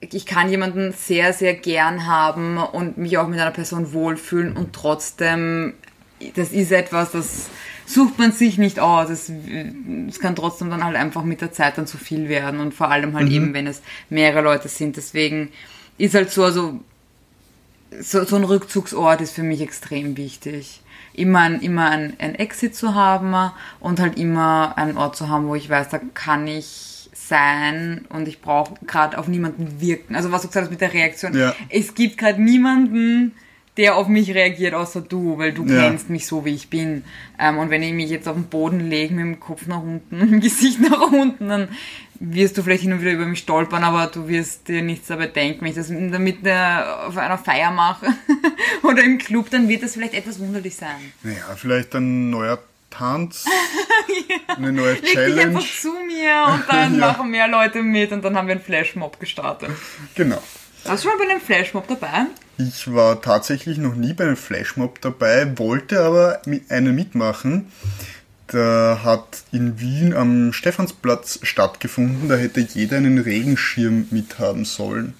[0.00, 4.74] ich kann jemanden sehr, sehr gern haben und mich auch mit einer Person wohlfühlen und
[4.74, 5.74] trotzdem,
[6.34, 7.48] das ist etwas, das
[7.86, 9.10] sucht man sich nicht aus.
[9.10, 9.30] Es,
[10.08, 12.90] es kann trotzdem dann halt einfach mit der Zeit dann zu viel werden und vor
[12.90, 14.96] allem halt eben, wenn es mehrere Leute sind.
[14.96, 15.50] Deswegen
[15.98, 16.80] ist halt so, also
[18.00, 20.80] so, so ein Rückzugsort ist für mich extrem wichtig.
[21.12, 25.46] Immer, ein, immer ein, ein Exit zu haben und halt immer einen Ort zu haben,
[25.46, 30.16] wo ich weiß, da kann ich sein und ich brauche gerade auf niemanden wirken.
[30.16, 31.36] Also was du gesagt hast mit der Reaktion.
[31.36, 31.54] Ja.
[31.68, 33.32] Es gibt gerade niemanden,
[33.76, 35.82] der auf mich reagiert, außer du, weil du Ja.
[35.82, 37.04] kennst mich so, wie ich bin.
[37.38, 40.16] Ähm, und wenn ich mich jetzt auf den Boden lege, mit dem Kopf nach unten,
[40.18, 41.68] mit dem Gesicht nach unten, dann
[42.20, 45.26] wirst du vielleicht hin und wieder über mich stolpern, aber du wirst dir nichts dabei
[45.26, 45.62] denken.
[45.62, 48.06] Wenn ich das damit auf einer Feier mache
[48.84, 51.12] oder im Club, dann wird das vielleicht etwas wunderlich sein.
[51.24, 52.60] Naja, vielleicht ein neuer
[52.90, 53.44] Tanz,
[54.56, 55.40] eine neue Leg dich Challenge.
[55.42, 57.08] einfach zu mir und dann Ja.
[57.08, 59.70] machen mehr Leute mit und dann haben wir einen Flashmob gestartet.
[60.14, 60.40] Genau.
[60.84, 62.26] Warst du schon mal bei einem Flashmob dabei?
[62.56, 67.72] Ich war tatsächlich noch nie bei einem Flashmob dabei, wollte aber mit einer mitmachen.
[68.46, 75.14] Da hat in Wien am Stephansplatz stattgefunden, da hätte jeder einen Regenschirm mithaben sollen.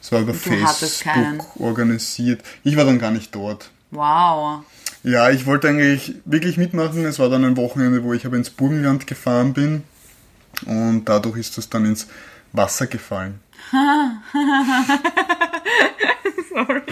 [0.00, 0.34] Das war über.
[0.34, 2.42] Facebook organisiert.
[2.62, 3.70] Ich war dann gar nicht dort.
[3.90, 4.64] Wow.
[5.02, 7.04] Ja, ich wollte eigentlich wirklich mitmachen.
[7.06, 9.84] Es war dann ein Wochenende, wo ich aber ins Burgenland gefahren bin.
[10.66, 12.06] Und dadurch ist das dann ins
[12.52, 13.40] Wasser gefallen.
[16.54, 16.82] Sorry.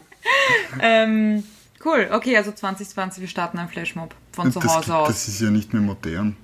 [0.80, 1.44] ähm,
[1.84, 5.08] cool, okay, also 2020, wir starten einen Flashmob von zu das, Hause aus.
[5.08, 6.36] das ist ja nicht mehr modern.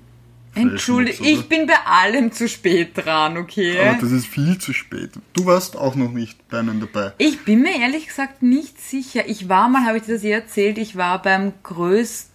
[0.56, 3.76] Entschuldige, ich bin bei allem zu spät dran, okay?
[3.80, 5.10] Aber das ist viel zu spät.
[5.32, 7.12] Du warst auch noch nicht bei einem dabei.
[7.18, 9.28] Ich bin mir ehrlich gesagt nicht sicher.
[9.28, 12.33] Ich war mal, habe ich dir das eh erzählt, ich war beim größten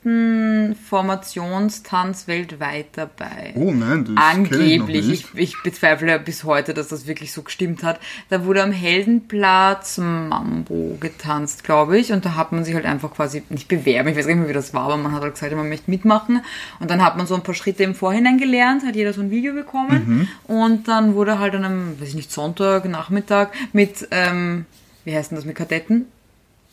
[0.90, 3.54] Formationstanz weltweit dabei.
[3.56, 5.06] Oh nein, das ich Angeblich.
[5.08, 5.28] nicht.
[5.34, 8.00] Ich, ich bezweifle bis heute, dass das wirklich so gestimmt hat.
[8.30, 12.12] Da wurde am Heldenplatz Mambo getanzt, glaube ich.
[12.14, 14.10] Und da hat man sich halt einfach quasi nicht bewerben.
[14.10, 15.92] Ich weiß gar nicht mehr, wie das war, aber man hat halt gesagt, man möchte
[15.92, 16.42] mitmachen.
[16.80, 19.32] Und dann hat man so ein paar Schritte im Vorhinein gelernt, hat jeder so ein
[19.32, 20.30] Video bekommen.
[20.48, 24.66] Und dann wurde halt an einem, weiß ich nicht, Sonntag, Nachmittag mit, ähm,
[25.04, 26.06] wie heißt denn das, mit Kadetten?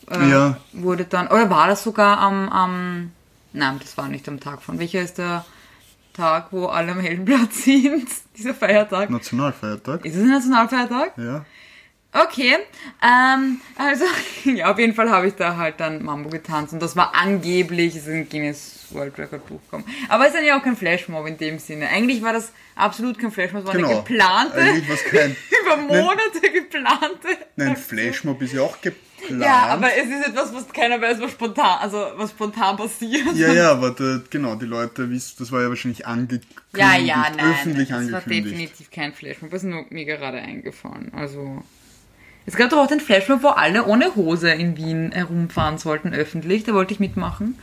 [0.09, 0.57] Äh, Ja.
[0.73, 3.11] Wurde dann, oder war das sogar am, am,
[3.57, 4.79] nein, das war nicht am Tag von.
[4.79, 5.45] Welcher ist der
[6.13, 8.07] Tag, wo alle am Heldenplatz sind?
[8.37, 9.09] Dieser Feiertag?
[9.09, 10.05] Nationalfeiertag?
[10.05, 11.13] Ist es ein Nationalfeiertag?
[11.17, 11.45] Ja.
[12.13, 12.55] Okay,
[13.03, 14.05] ähm, also,
[14.45, 17.95] ja, auf jeden Fall habe ich da halt dann Mambo getanzt und das war angeblich,
[17.95, 19.83] es ist ein Guinness World Record Buch gekommen.
[20.07, 21.89] Aber es ist dann ja auch kein Flashmob in dem Sinne.
[21.89, 23.97] Eigentlich war das absolut kein Flashmob, es war eine Genau.
[24.01, 25.35] geplante, Eigentlich was kein.
[25.61, 27.27] über Monate geplante.
[27.57, 29.03] Nein, Flashmob ist ja auch geplant.
[29.29, 33.35] Ja, aber es ist etwas, was keiner weiß, was spontan, also was spontan passiert.
[33.35, 37.25] Ja, ja, aber da, genau, die Leute wissen, das war ja wahrscheinlich angekündigt, Ja, ja,
[37.35, 37.51] nein.
[37.51, 39.51] öffentlich das war definitiv kein Flashmob.
[39.51, 41.11] Das ist nur mir gerade eingefallen.
[41.15, 41.63] Also.
[42.45, 46.63] Es gab doch auch den Flashmob, wo alle ohne Hose in Wien herumfahren sollten, öffentlich.
[46.63, 47.57] Da wollte ich mitmachen.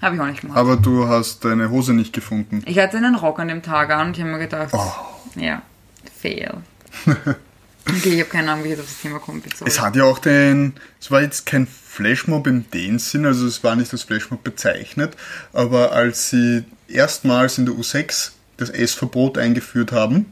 [0.00, 0.56] Habe ich auch nicht gemacht.
[0.58, 2.62] Aber du hast deine Hose nicht gefunden.
[2.66, 4.92] Ich hatte einen Rock an dem Tag an und ich habe mir gedacht, Oh.
[5.36, 5.62] ja,
[6.18, 6.54] fail.
[8.02, 9.40] Okay, ich habe keine Ahnung, wie ich auf das Thema komme.
[9.40, 9.70] bitte, sorry.
[9.70, 13.62] Es hat ja auch den, es war jetzt kein Flashmob in dem Sinn, also es
[13.62, 15.16] war nicht als Flashmob bezeichnet,
[15.52, 20.26] aber als sie erstmals in der U6 das Essverbot eingeführt haben,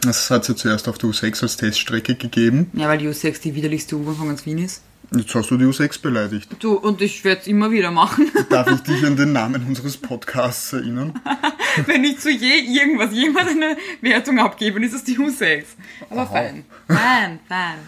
[0.00, 2.70] das hat es ja zuerst auf der U6 als Teststrecke gegeben.
[2.72, 4.82] Ja, weil die U6 die widerlichste U-Bahn von ganz Wien ist.
[5.14, 6.48] Jetzt hast du die U6 beleidigt.
[6.58, 8.30] Du, und ich werde es immer wieder machen.
[8.48, 11.20] Darf ich dich an den Namen unseres Podcasts erinnern?
[11.86, 15.64] Wenn ich zu je irgendwas jemand eine Wertung abgebe, dann ist es die U6.
[16.10, 16.64] Aber fein.
[16.86, 17.78] Fein, fein.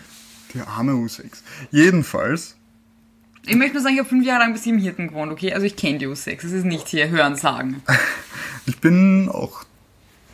[0.53, 1.25] Die arme U6.
[1.71, 2.57] Jedenfalls,
[3.47, 5.53] Ich möchte nur sagen, ich habe fünf Jahre lang bei sieben Hirten gewohnt, okay?
[5.53, 6.39] Also ich kenne die U6.
[6.39, 7.83] Es ist nicht hier hören sagen.
[8.67, 9.65] ich bin auch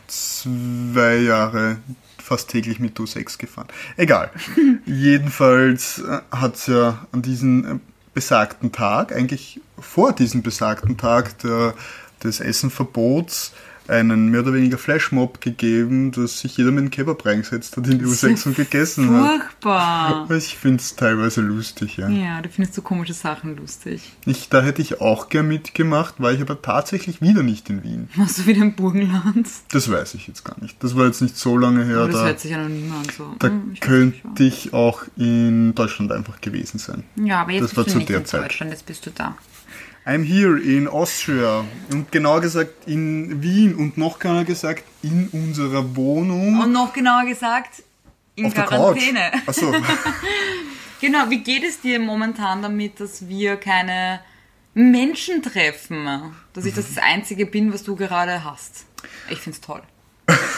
[0.07, 1.77] zwei Jahre
[2.21, 3.67] fast täglich mit U6 gefahren.
[3.97, 4.29] Egal.
[4.85, 7.79] Jedenfalls hat es ja an diesem äh,
[8.13, 11.73] besagten Tag, eigentlich vor diesem besagten Tag der,
[12.23, 13.53] des Essenverbots,
[13.87, 17.99] einen mehr oder weniger Flashmob gegeben, dass sich jeder mit dem Kebab reingesetzt hat in
[17.99, 19.41] die U6 und gegessen hat.
[19.41, 20.27] Furchtbar.
[20.37, 22.07] Ich finde es teilweise lustig, ja.
[22.07, 24.13] Ja, du findest so komische Sachen lustig.
[24.25, 28.07] Ich, da hätte ich auch gern mitgemacht, war ich aber tatsächlich wieder nicht in Wien.
[28.15, 29.47] Machst du wieder im Burgenland?
[29.71, 30.81] Das weiß ich jetzt gar nicht.
[30.81, 31.97] Das war jetzt nicht so lange her.
[31.97, 33.13] Aber das da hört sich ja noch niemand an.
[33.17, 33.35] So.
[33.39, 37.03] da Hm, ich könnte ich auch in Deutschland einfach gewesen sein.
[37.15, 37.41] ja.
[37.41, 38.43] aber jetzt das war bist zu du nicht in Zeit.
[38.43, 39.35] Deutschland, jetzt bist du da.
[40.05, 41.63] I'm here in Austria.
[41.91, 46.59] Und genauer gesagt in Wien und noch genauer gesagt in unserer Wohnung.
[46.59, 47.83] Und noch genauer gesagt,
[48.35, 49.31] in auf Quarantäne.
[49.45, 49.73] Achso.
[51.01, 54.21] Genau, wie geht es dir momentan damit, dass wir keine
[54.75, 56.05] Menschen treffen?
[56.53, 58.85] Dass ich das das Einzige bin, was du gerade hast.
[59.27, 59.81] Ich find's toll.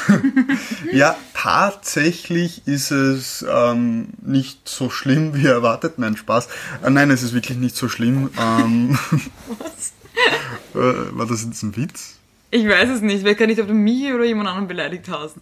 [0.91, 5.99] ja, tatsächlich ist es ähm, nicht so schlimm wie erwartet.
[5.99, 6.47] Nein, Spaß.
[6.83, 8.29] Äh, nein, es ist wirklich nicht so schlimm.
[8.39, 8.97] Ähm,
[9.59, 9.93] Was?
[10.75, 12.17] äh, war das jetzt ein Witz?
[12.51, 13.19] Ich weiß es nicht.
[13.19, 15.35] Ich weiß gar nicht, ob du mich oder jemand anderen beleidigt hast.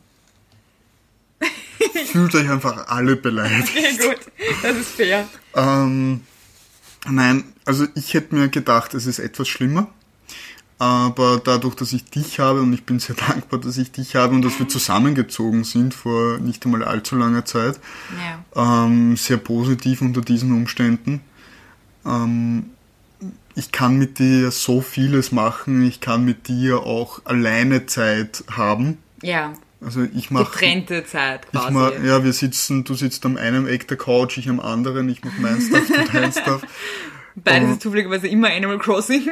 [2.05, 3.69] Fühlt euch einfach alle beleidigt.
[3.69, 4.19] Okay, gut.
[4.61, 5.27] Das ist fair.
[5.55, 6.21] Ähm,
[7.09, 9.87] nein, also ich hätte mir gedacht, es ist etwas schlimmer.
[10.81, 14.33] Aber dadurch, dass ich dich habe und ich bin sehr dankbar, dass ich dich habe
[14.33, 17.79] und dass wir zusammengezogen sind vor nicht einmal allzu langer Zeit,
[18.55, 18.85] Ja.
[18.85, 21.21] ähm, sehr positiv unter diesen Umständen.
[22.03, 22.71] Ähm,
[23.53, 25.83] ich kann mit dir so vieles machen.
[25.85, 28.97] Ich kann mit dir auch alleine Zeit haben.
[29.21, 29.53] Ja.
[29.81, 31.73] Also ich mache Getrennte Zeit ich quasi.
[31.73, 35.23] mach, ja, wir sitzen, du sitzt am einen Eck der Couch, ich am anderen, ich
[35.23, 36.63] mach mein Stuff, du dein Stuff.
[37.35, 39.27] Beides ist zufälligerweise immer Animal Crossing.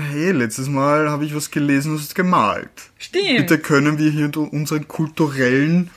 [0.00, 2.70] Hey, letztes Mal habe ich was gelesen, du hast gemalt.
[2.98, 3.38] Stimmt.
[3.38, 5.90] Bitte können wir hier unseren kulturellen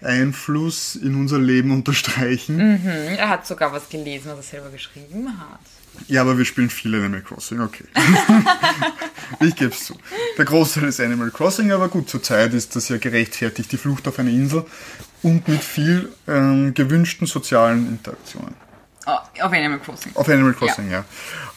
[0.00, 2.56] Einfluss in unser Leben unterstreichen.
[2.56, 5.58] Mhm, er hat sogar was gelesen, was er selber geschrieben hat.
[6.06, 7.84] Ja, aber wir spielen viel Animal Crossing, okay.
[9.40, 9.96] ich gebe es zu.
[10.38, 14.20] Der Großteil ist Animal Crossing, aber gut, zurzeit ist das ja gerechtfertigt, die Flucht auf
[14.20, 14.64] eine Insel
[15.22, 18.54] und mit viel ähm, gewünschten sozialen Interaktionen.
[19.06, 20.12] Oh, auf Animal Crossing.
[20.14, 21.04] Auf Animal Crossing, ja.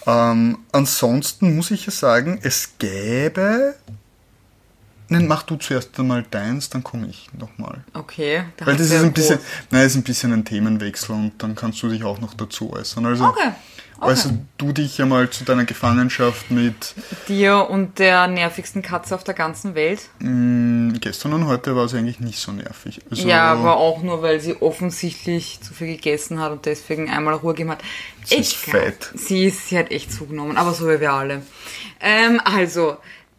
[0.05, 3.75] Ähm, ansonsten muss ich ja sagen, es gäbe.
[5.13, 7.83] Nein, mach du zuerst einmal deins, dann komme ich nochmal.
[7.93, 8.43] Okay.
[8.57, 9.39] da Weil das ist ein bisschen,
[9.71, 13.05] nein, ist ein bisschen ein Themenwechsel und dann kannst du dich auch noch dazu äußern.
[13.05, 13.51] Also, Okay.
[13.97, 14.05] okay.
[14.11, 16.95] äußerst du dich ja mal zu deiner Gefangenschaft mit
[17.27, 20.01] Dir und der nervigsten Katze auf der ganzen Welt.
[20.19, 22.99] mh, gestern und heute war es eigentlich nicht so nervig.
[23.11, 27.35] Also, ja, aber auch nur, weil sie offensichtlich zu viel gegessen hat und deswegen einmal
[27.35, 27.83] Ruhe gegeben hat.
[28.25, 28.81] Sie ist Egal.
[28.81, 29.11] fett.
[29.15, 31.41] Sie, ist, sie hat echt zugenommen, aber so wie wir alle.
[32.01, 32.97] Ähm, also,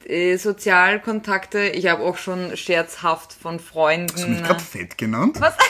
[0.09, 4.13] äh, Sozialkontakte, ich habe auch schon scherzhaft von Freunden.
[4.13, 5.41] Hast du mich gerade fett genannt?
[5.41, 5.55] Was?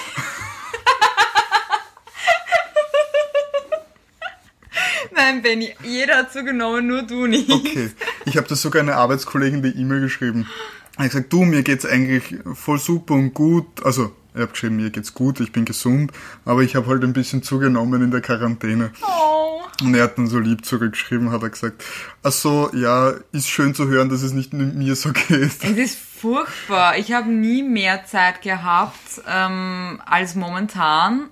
[5.15, 7.51] Nein, Benny, jeder hat zugenommen, nur du nicht.
[7.51, 7.91] Okay.
[8.25, 10.49] Ich habe das sogar einer Arbeitskollegin die E-Mail geschrieben.
[10.97, 13.85] Er hat gesagt, du, mir geht's eigentlich voll super und gut.
[13.85, 16.13] Also, er hat geschrieben, mir geht's gut, ich bin gesund,
[16.45, 18.91] aber ich habe halt ein bisschen zugenommen in der Quarantäne.
[19.03, 19.44] Oh.
[19.83, 21.85] Und er hat dann so lieb zurückgeschrieben, hat er gesagt,
[22.23, 25.63] ach so, ja, ist schön zu hören, dass es nicht nur mir so geht.
[25.63, 26.97] Es ist furchtbar.
[26.97, 31.29] Ich habe nie mehr Zeit gehabt ähm, als momentan.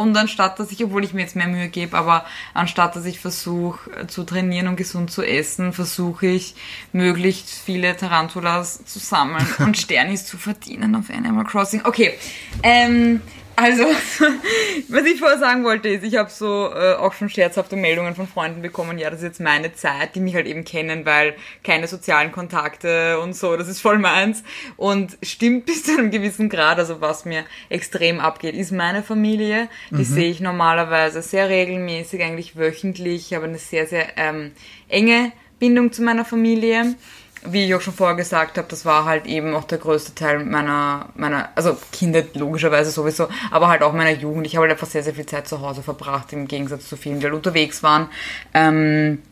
[0.00, 2.24] Und anstatt, dass ich, obwohl ich mir jetzt mehr Mühe gebe, aber
[2.54, 6.54] anstatt, dass ich versuche zu trainieren und gesund zu essen, versuche ich,
[6.92, 11.82] möglichst viele Tarantulas zu sammeln und Sternis zu verdienen auf Animal Crossing.
[11.84, 12.14] Okay,
[12.62, 13.20] ähm,
[13.56, 13.84] also,
[14.88, 18.26] was ich vorher sagen wollte, ist, ich habe so äh, auch schon scherzhafte Meldungen von
[18.26, 21.86] Freunden bekommen, ja, das ist jetzt meine Zeit, die mich halt eben kennen, weil keine
[21.86, 24.42] sozialen Kontakte und so, das ist voll meins.
[24.76, 29.68] Und stimmt bis zu einem gewissen Grad, also was mir extrem abgeht, ist meine Familie.
[29.90, 33.30] Die sehe ich normalerweise sehr regelmäßig, eigentlich wöchentlich.
[33.30, 34.52] Ich habe eine sehr, sehr ähm,
[34.88, 36.94] enge Bindung zu meiner Familie.
[37.44, 40.44] Wie ich auch schon vorher gesagt habe, das war halt eben auch der größte Teil
[40.44, 44.46] meiner, meiner, also Kinder logischerweise sowieso, aber halt auch meiner Jugend.
[44.46, 47.20] Ich habe halt einfach sehr, sehr viel Zeit zu Hause verbracht, im Gegensatz zu vielen,
[47.20, 48.08] die halt unterwegs waren.
[48.52, 49.22] Ähm,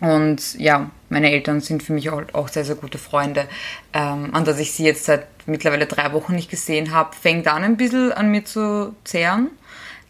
[0.00, 3.46] und ja, meine Eltern sind für mich auch, auch sehr, sehr gute Freunde.
[3.92, 7.62] Ähm, und dass ich sie jetzt seit mittlerweile drei Wochen nicht gesehen habe, fängt an
[7.62, 9.50] ein bisschen an mir zu zehren.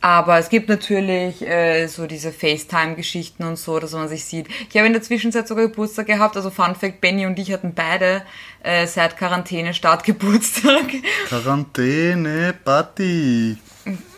[0.03, 4.49] Aber es gibt natürlich äh, so diese FaceTime-Geschichten und so, dass man sich sieht.
[4.69, 6.37] Ich habe in der Zwischenzeit sogar Geburtstag gehabt.
[6.37, 8.23] Also Fun Fact, Benny und ich hatten beide
[8.65, 10.87] äh, seit Quarantäne Startgeburtstag.
[11.29, 13.57] Quarantäne, Party.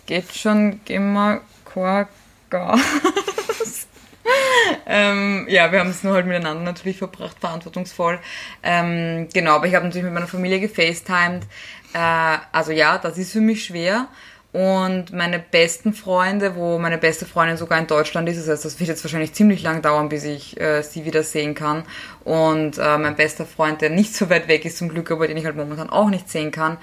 [0.07, 1.43] Geht schon immer
[2.49, 2.81] Gas.
[4.87, 8.21] ähm, ja, wir haben es nur halt miteinander natürlich verbracht, verantwortungsvoll.
[8.63, 11.43] Ähm, genau, aber ich habe natürlich mit meiner Familie gefacetimed.
[11.93, 14.09] Äh, also ja, das ist für mich schwer.
[14.55, 18.79] Und meine besten Freunde, wo meine beste Freundin sogar in Deutschland ist, das heißt, das
[18.79, 21.83] wird jetzt wahrscheinlich ziemlich lang dauern, bis ich äh, sie wieder sehen kann.
[22.23, 25.37] Und äh, mein bester Freund, der nicht so weit weg ist zum Glück, aber den
[25.37, 26.79] ich halt momentan auch nicht sehen kann,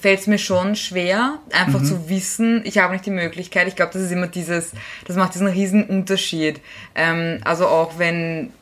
[0.00, 1.84] fällt es mir schon schwer, einfach mhm.
[1.84, 3.66] zu wissen, ich habe nicht die Möglichkeit.
[3.66, 4.70] Ich glaube, das ist immer dieses,
[5.08, 6.60] das macht diesen riesen Unterschied.
[6.94, 8.52] Ähm, also auch wenn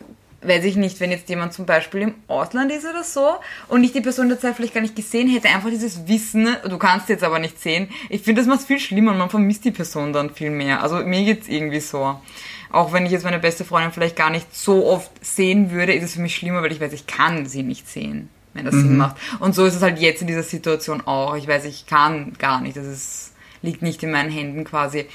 [0.43, 3.37] weiß ich nicht, wenn jetzt jemand zum Beispiel im Ausland ist oder so
[3.69, 6.79] und ich die Person der Zeit vielleicht gar nicht gesehen hätte, einfach dieses Wissen, du
[6.79, 7.89] kannst jetzt aber nicht sehen.
[8.09, 10.83] Ich finde, das macht es viel schlimmer und man vermisst die Person dann viel mehr.
[10.83, 12.21] Also mir geht's irgendwie so.
[12.71, 16.05] Auch wenn ich jetzt meine beste Freundin vielleicht gar nicht so oft sehen würde, ist
[16.05, 18.81] es für mich schlimmer, weil ich weiß, ich kann sie nicht sehen, wenn das mhm.
[18.81, 19.17] Sinn macht.
[19.41, 21.35] Und so ist es halt jetzt in dieser Situation auch.
[21.35, 22.77] Ich weiß, ich kann gar nicht.
[22.77, 25.07] Das ist, liegt nicht in meinen Händen quasi.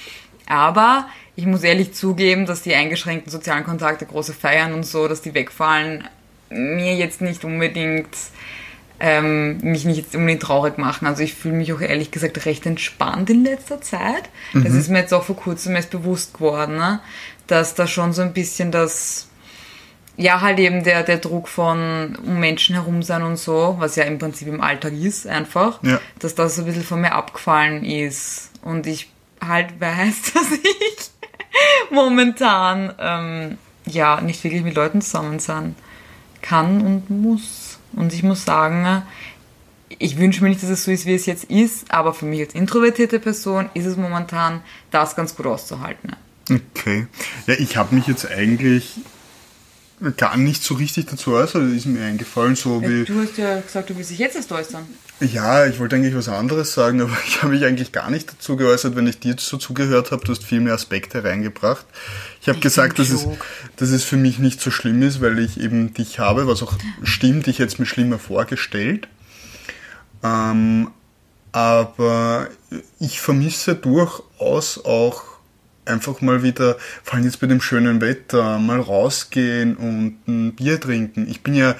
[0.47, 5.21] Aber ich muss ehrlich zugeben, dass die eingeschränkten sozialen Kontakte, große Feiern und so, dass
[5.21, 6.07] die wegfallen,
[6.49, 8.09] mir jetzt nicht unbedingt,
[8.99, 11.07] ähm, mich nicht jetzt unbedingt traurig machen.
[11.07, 14.29] Also ich fühle mich auch ehrlich gesagt recht entspannt in letzter Zeit.
[14.53, 14.63] Mhm.
[14.63, 16.99] Das ist mir jetzt auch vor kurzem erst bewusst geworden, ne?
[17.47, 19.27] dass da schon so ein bisschen das,
[20.15, 24.03] ja, halt eben der, der Druck von um Menschen herum sein und so, was ja
[24.03, 25.99] im Prinzip im Alltag ist, einfach, ja.
[26.19, 28.51] dass das so ein bisschen von mir abgefallen ist.
[28.61, 29.12] Und ich
[29.47, 31.11] halt weiß, dass ich
[31.91, 35.75] momentan ähm, ja nicht wirklich mit Leuten zusammen sein
[36.41, 37.79] kann und muss.
[37.93, 39.03] Und ich muss sagen,
[39.99, 42.41] ich wünsche mir nicht, dass es so ist, wie es jetzt ist, aber für mich
[42.41, 46.15] als introvertierte Person ist es momentan das ganz gut auszuhalten.
[46.49, 47.07] Okay.
[47.47, 48.99] Ja, ich habe mich jetzt eigentlich
[50.11, 53.03] gar nicht so richtig dazu äußern, ist mir eingefallen, so ja, wie...
[53.05, 54.85] Du hast ja gesagt, du willst dich jetzt erst äußern.
[55.19, 58.55] Ja, ich wollte eigentlich was anderes sagen, aber ich habe mich eigentlich gar nicht dazu
[58.55, 60.25] geäußert, wenn ich dir so zugehört habe.
[60.25, 61.85] Du hast viel mehr Aspekte reingebracht.
[62.41, 63.27] Ich habe gesagt, dass es,
[63.77, 66.73] dass es für mich nicht so schlimm ist, weil ich eben dich habe, was auch
[67.03, 67.47] stimmt.
[67.47, 69.07] Ich hätte es mir schlimmer vorgestellt.
[70.23, 70.89] Ähm,
[71.51, 72.47] aber
[72.99, 75.32] ich vermisse durchaus auch
[75.85, 80.79] einfach mal wieder, vor allem jetzt bei dem schönen Wetter, mal rausgehen und ein Bier
[80.79, 81.27] trinken.
[81.29, 81.75] Ich bin ja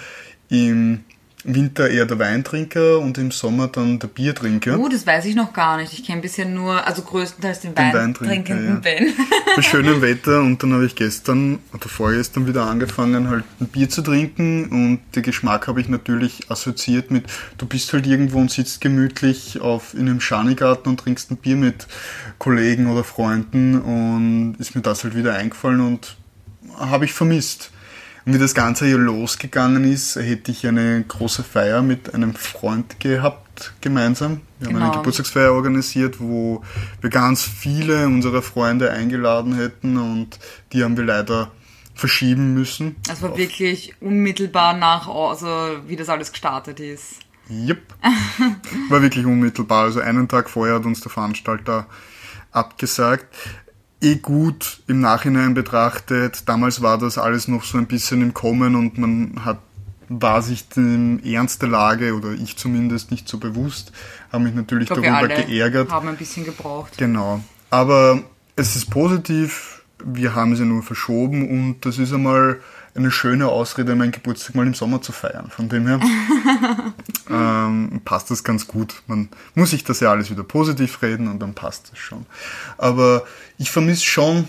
[0.49, 1.03] im
[1.43, 4.79] Winter eher der Weintrinker und im Sommer dann der Biertrinker.
[4.79, 5.91] Oh, das weiß ich noch gar nicht.
[5.93, 8.79] Ich kenne bisher nur, also größtenteils den, den Weintrinkenden ja.
[8.79, 9.13] Ben.
[9.55, 13.89] Bei schönem Wetter und dann habe ich gestern oder vorgestern wieder angefangen, halt ein Bier
[13.89, 17.25] zu trinken und den Geschmack habe ich natürlich assoziiert mit,
[17.57, 21.57] du bist halt irgendwo und sitzt gemütlich auf, in einem Schanigarten und trinkst ein Bier
[21.57, 21.87] mit
[22.39, 26.15] Kollegen oder Freunden und ist mir das halt wieder eingefallen und
[26.77, 27.72] habe ich vermisst.
[28.25, 32.99] Und wie das Ganze hier losgegangen ist, hätte ich eine große Feier mit einem Freund
[32.99, 34.41] gehabt, gemeinsam.
[34.59, 34.69] Wir genau.
[34.69, 35.01] haben eine genau.
[35.01, 36.63] Geburtstagsfeier organisiert, wo
[37.01, 40.39] wir ganz viele unserer Freunde eingeladen hätten und
[40.71, 41.51] die haben wir leider
[41.95, 42.95] verschieben müssen.
[43.07, 45.47] Das war wirklich unmittelbar nach, also
[45.87, 47.19] wie das alles gestartet ist.
[47.49, 47.81] Yep.
[48.89, 49.83] War wirklich unmittelbar.
[49.83, 51.87] Also einen Tag vorher hat uns der Veranstalter
[52.51, 53.25] abgesagt
[54.03, 56.47] eh gut im Nachhinein betrachtet.
[56.47, 59.59] Damals war das alles noch so ein bisschen im Kommen und man hat
[60.09, 63.91] war sich dem Ernst der Lage oder ich zumindest nicht so bewusst,
[64.31, 65.91] habe mich natürlich glaub, darüber geärgert.
[65.91, 66.97] Haben ein bisschen gebraucht.
[66.97, 67.41] Genau.
[67.69, 68.21] Aber
[68.55, 72.59] es ist positiv, wir haben sie nur verschoben und das ist einmal
[72.95, 75.49] eine schöne Ausrede, meinen Geburtstag mal im Sommer zu feiern.
[75.49, 75.99] Von dem her
[77.29, 79.01] ähm, passt das ganz gut.
[79.07, 82.25] Man muss sich das ja alles wieder positiv reden und dann passt das schon.
[82.77, 83.23] Aber
[83.57, 84.47] ich vermisse schon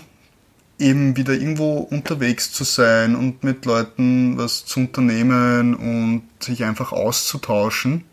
[0.77, 6.91] eben wieder irgendwo unterwegs zu sein und mit Leuten was zu unternehmen und sich einfach
[6.91, 8.03] auszutauschen.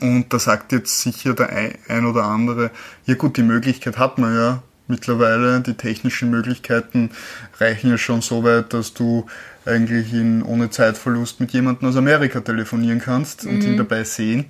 [0.00, 1.48] Und da sagt jetzt sicher der
[1.88, 2.70] ein oder andere,
[3.06, 5.60] ja gut, die Möglichkeit hat man ja, mittlerweile.
[5.60, 7.10] Die technischen Möglichkeiten
[7.58, 9.26] reichen ja schon so weit, dass du
[9.64, 13.50] eigentlich in, ohne Zeitverlust mit jemandem aus Amerika telefonieren kannst mhm.
[13.50, 13.78] und ihn mhm.
[13.78, 14.46] dabei sehen.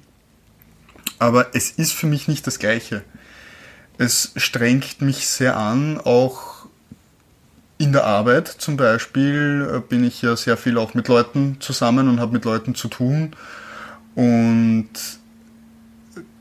[1.19, 3.03] Aber es ist für mich nicht das Gleiche.
[3.99, 6.59] Es strengt mich sehr an, auch
[7.79, 12.09] in der Arbeit zum Beispiel äh, bin ich ja sehr viel auch mit Leuten zusammen
[12.09, 13.35] und habe mit Leuten zu tun.
[14.15, 14.91] Und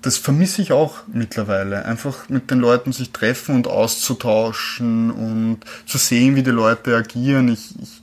[0.01, 1.85] das vermisse ich auch mittlerweile.
[1.85, 7.47] Einfach mit den Leuten sich treffen und auszutauschen und zu sehen, wie die Leute agieren.
[7.49, 8.01] Ich, ich,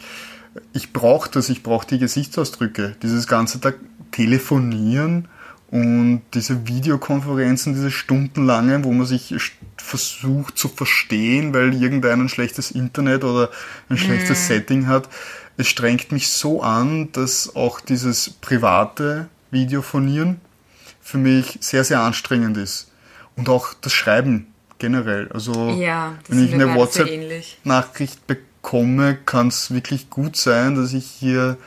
[0.72, 2.96] ich brauche das, ich brauche die Gesichtsausdrücke.
[3.02, 3.76] Dieses ganze Tag
[4.10, 5.28] telefonieren
[5.70, 9.34] und diese Videokonferenzen, diese stundenlange, wo man sich
[9.76, 13.50] versucht zu verstehen, weil irgendein ein schlechtes Internet oder
[13.88, 14.46] ein schlechtes mm.
[14.46, 15.08] Setting hat,
[15.56, 20.40] es strengt mich so an, dass auch dieses private Videofonieren
[21.04, 22.90] für mich sehr, sehr anstrengend ist.
[23.36, 25.30] Und auch das Schreiben generell.
[25.32, 31.58] Also ja, wenn ich eine WhatsApp-Nachricht bekomme, kann es wirklich gut sein, dass ich hier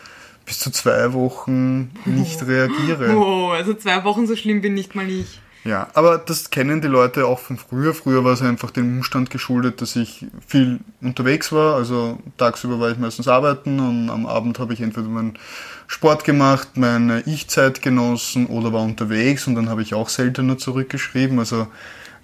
[0.45, 3.15] bis zu zwei Wochen nicht reagiere.
[3.15, 5.39] Oh, also zwei Wochen so schlimm bin nicht mal ich.
[5.67, 7.93] Ja, aber das kennen die Leute auch von früher.
[7.93, 11.75] Früher war es einfach dem Umstand geschuldet, dass ich viel unterwegs war.
[11.75, 15.37] Also tagsüber war ich meistens arbeiten und am Abend habe ich entweder meinen
[15.85, 21.37] Sport gemacht, meine Ich-Zeit genossen oder war unterwegs und dann habe ich auch seltener zurückgeschrieben.
[21.37, 21.67] Also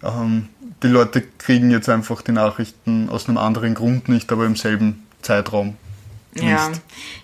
[0.03, 0.47] ähm,
[0.81, 5.05] die Leute kriegen jetzt einfach die Nachrichten aus einem anderen Grund nicht, aber im selben
[5.21, 5.75] Zeitraum.
[6.35, 6.71] Ja,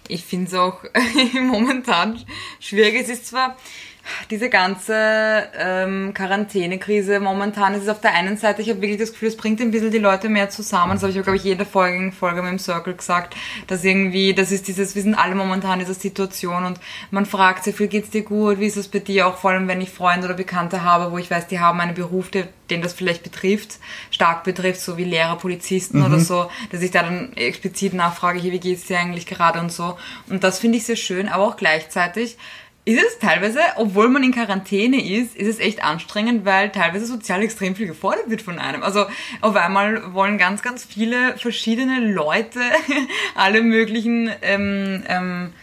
[0.10, 0.84] ich finde es auch
[1.34, 2.20] momentan
[2.60, 2.96] schwierig.
[2.96, 3.56] Es ist zwar
[4.30, 9.12] diese ganze ähm, Quarantänekrise momentan ist es auf der einen Seite, ich habe wirklich das
[9.12, 10.94] Gefühl, es bringt ein bisschen die Leute mehr zusammen.
[10.94, 13.36] Das habe ich auch, glaube ich, jede Folge, Folge mit dem Circle gesagt,
[13.68, 16.80] dass irgendwie, das ist dieses, wir sind alle momentan in dieser Situation und
[17.12, 19.68] man fragt sich, wie geht's dir gut, wie ist es bei dir, auch vor allem,
[19.68, 22.82] wenn ich Freunde oder Bekannte habe, wo ich weiß, die haben einen Beruf, der, den
[22.82, 23.80] das vielleicht betrifft,
[24.12, 26.06] stark betrifft, so wie Lehrer, Polizisten mhm.
[26.06, 29.72] oder so, dass ich da dann explizit nachfrage, hier, wie geht's dir eigentlich gerade und
[29.72, 29.98] so.
[30.30, 32.38] Und das finde ich sehr schön, aber auch gleichzeitig,
[32.90, 37.44] ist es teilweise, obwohl man in Quarantäne ist, ist es echt anstrengend, weil teilweise sozial
[37.44, 38.82] extrem viel gefordert wird von einem.
[38.82, 39.06] Also
[39.42, 42.60] auf einmal wollen ganz, ganz viele verschiedene Leute
[43.36, 45.54] alle möglichen ähm, ähm,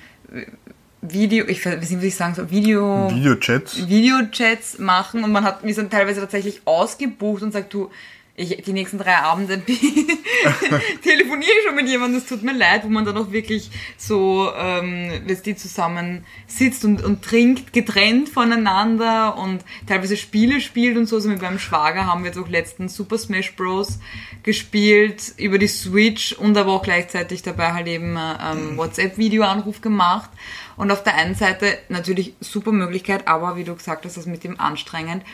[1.02, 3.10] Video, ich weiß nicht, wie ich sagen soll, Video...
[3.10, 3.88] Videochats.
[3.88, 7.90] Videochats machen und man hat mich dann teilweise tatsächlich ausgebucht und sagt, du,
[8.36, 9.62] ich, die nächsten drei Abende
[11.02, 14.50] telefoniere ich schon mit jemandem, es tut mir leid, wo man dann auch wirklich so,
[14.56, 21.06] ähm, dass die zusammen sitzt und, und trinkt, getrennt voneinander und teilweise Spiele spielt und
[21.06, 21.16] so.
[21.16, 23.98] Also mit meinem Schwager haben wir jetzt auch letzten Super Smash Bros.
[24.42, 30.30] gespielt über die Switch und aber auch gleichzeitig dabei halt eben ähm, WhatsApp-Videoanruf gemacht.
[30.76, 34.44] Und auf der einen Seite natürlich super Möglichkeit, aber wie du gesagt hast, das mit
[34.44, 35.24] dem anstrengend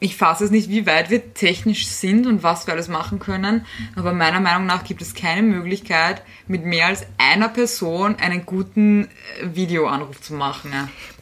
[0.00, 3.66] ich fasse es nicht, wie weit wir technisch sind und was wir alles machen können,
[3.94, 9.04] aber meiner Meinung nach gibt es keine Möglichkeit, mit mehr als einer Person einen guten
[9.04, 10.72] äh, Videoanruf zu machen.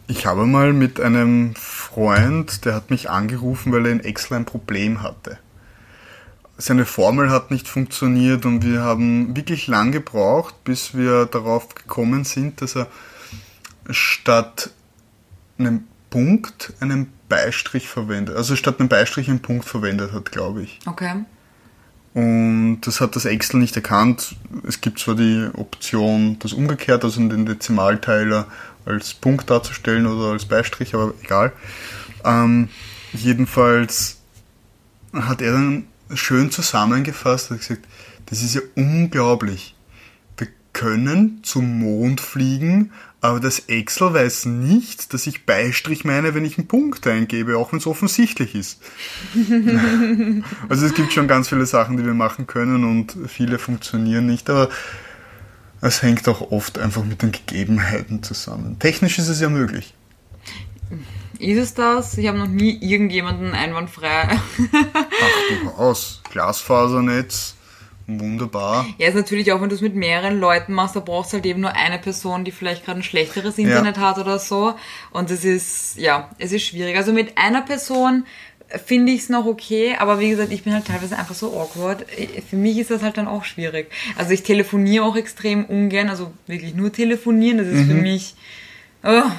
[0.07, 4.47] Ich habe mal mit einem Freund, der hat mich angerufen, weil er in Excel ein
[4.47, 5.39] Problem hatte.
[6.57, 12.25] Seine Formel hat nicht funktioniert und wir haben wirklich lang gebraucht, bis wir darauf gekommen
[12.25, 12.87] sind, dass er
[13.91, 14.71] statt
[15.59, 18.37] einem Punkt einen Beistrich verwendet.
[18.37, 20.79] Also statt einem Beistrich einen Punkt verwendet hat, glaube ich.
[20.87, 21.25] Okay.
[22.15, 24.35] Und das hat das Excel nicht erkannt.
[24.67, 28.47] Es gibt zwar die Option, das umgekehrt, also den Dezimalteiler
[28.85, 31.53] als Punkt darzustellen oder als Beistrich, aber egal.
[32.25, 32.71] Ähm,
[33.13, 34.19] jedenfalls
[35.13, 37.83] hat er dann schön zusammengefasst und gesagt,
[38.27, 39.75] das ist ja unglaublich.
[40.37, 46.45] Wir können zum Mond fliegen aber das Excel weiß nicht, dass ich Beistrich meine, wenn
[46.45, 48.81] ich einen Punkt eingebe, auch wenn es offensichtlich ist.
[50.69, 54.49] also es gibt schon ganz viele Sachen, die wir machen können und viele funktionieren nicht,
[54.49, 54.69] aber
[55.81, 58.79] es hängt auch oft einfach mit den Gegebenheiten zusammen.
[58.79, 59.95] Technisch ist es ja möglich.
[61.39, 62.19] Ist es das?
[62.19, 64.29] Ich habe noch nie irgendjemanden einwandfrei.
[64.73, 66.21] Ach, durchaus.
[66.31, 67.55] Glasfasernetz,
[68.11, 68.87] Wunderbar.
[68.97, 71.45] Ja, ist natürlich auch, wenn du es mit mehreren Leuten machst, da brauchst du halt
[71.45, 74.03] eben nur eine Person, die vielleicht gerade ein schlechteres Internet ja.
[74.03, 74.75] hat oder so.
[75.11, 76.97] Und es ist, ja, es ist schwierig.
[76.97, 78.25] Also mit einer Person
[78.87, 82.07] finde ich es noch okay, aber wie gesagt, ich bin halt teilweise einfach so awkward.
[82.49, 83.91] Für mich ist das halt dann auch schwierig.
[84.17, 87.89] Also ich telefoniere auch extrem ungern, also wirklich nur telefonieren, das ist mhm.
[87.89, 88.35] für mich,
[89.05, 89.31] oh,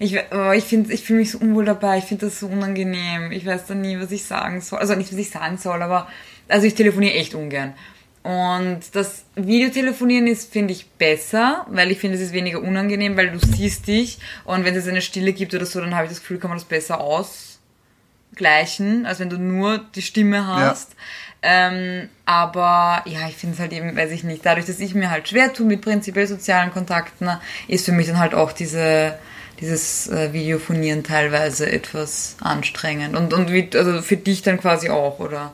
[0.00, 3.30] ich, oh, ich finde, ich fühle mich so unwohl dabei, ich finde das so unangenehm.
[3.30, 4.80] Ich weiß dann nie, was ich sagen soll.
[4.80, 6.08] Also nicht, was ich sagen soll, aber
[6.48, 7.74] also ich telefoniere echt ungern.
[8.22, 13.30] Und das Videotelefonieren ist, finde ich, besser, weil ich finde, es ist weniger unangenehm, weil
[13.30, 16.20] du siehst dich und wenn es eine Stille gibt oder so, dann habe ich das
[16.20, 20.92] Gefühl, kann man das besser ausgleichen, als wenn du nur die Stimme hast.
[20.92, 20.96] Ja.
[21.44, 25.10] Ähm, aber ja, ich finde es halt eben, weiß ich nicht, dadurch, dass ich mir
[25.10, 27.28] halt schwer tue mit prinzipiell sozialen Kontakten,
[27.66, 29.18] ist für mich dann halt auch diese
[29.62, 33.16] dieses äh, Videofonieren teilweise etwas anstrengend.
[33.16, 35.52] Und, und wie, also für dich dann quasi auch, oder?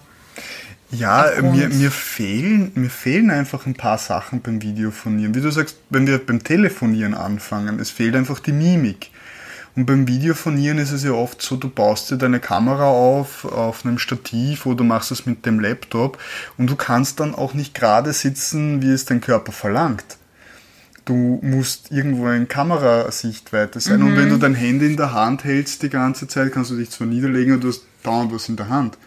[0.91, 5.35] Ja, mir, mir, fehlen, mir fehlen einfach ein paar Sachen beim Videofonieren.
[5.35, 9.11] Wie du sagst, wenn wir beim Telefonieren anfangen, es fehlt einfach die Mimik.
[9.77, 13.85] Und beim Videofonieren ist es ja oft so, du baust dir deine Kamera auf, auf
[13.85, 16.19] einem Stativ oder machst es mit dem Laptop
[16.57, 20.17] und du kannst dann auch nicht gerade sitzen, wie es dein Körper verlangt.
[21.05, 25.83] Du musst irgendwo in Kamerasichtweite sein und wenn du dein Handy in der Hand hältst
[25.83, 28.69] die ganze Zeit, kannst du dich zwar niederlegen und du hast dauernd was in der
[28.69, 28.99] Hand.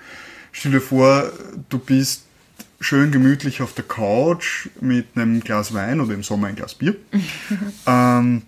[0.52, 1.32] Stell dir vor,
[1.70, 2.24] du bist
[2.80, 6.96] schön gemütlich auf der Couch mit einem Glas Wein oder im Sommer ein Glas Bier.
[7.88, 8.44] ähm,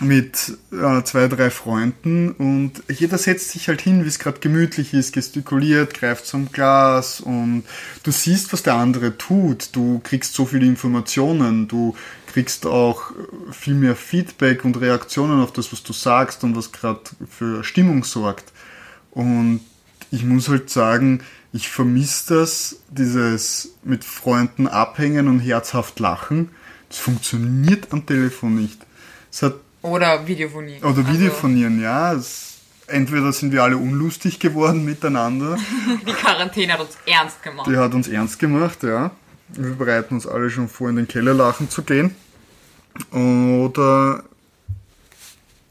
[0.00, 4.94] mit äh, zwei, drei Freunden und jeder setzt sich halt hin, wie es gerade gemütlich
[4.94, 7.64] ist, gestikuliert, greift zum Glas und
[8.02, 9.76] du siehst, was der andere tut.
[9.76, 11.94] Du kriegst so viele Informationen, du
[12.26, 13.12] kriegst auch
[13.50, 18.04] viel mehr Feedback und Reaktionen auf das, was du sagst und was gerade für Stimmung
[18.04, 18.52] sorgt.
[19.10, 19.60] Und
[20.12, 26.50] ich muss halt sagen, ich vermisse das, dieses mit Freunden abhängen und herzhaft lachen.
[26.88, 28.78] Das funktioniert am Telefon nicht.
[29.80, 30.78] Oder Videophonie.
[30.78, 32.12] oder Also, Videofonieren, ja.
[32.12, 35.56] Es, entweder sind wir alle unlustig geworden miteinander,
[36.06, 37.66] die Quarantäne hat uns ernst gemacht.
[37.68, 39.10] die hat uns ernst gemacht, ja.
[39.48, 42.14] Wir bereiten uns alle schon vor, in den Keller lachen zu gehen.
[43.10, 44.24] Oder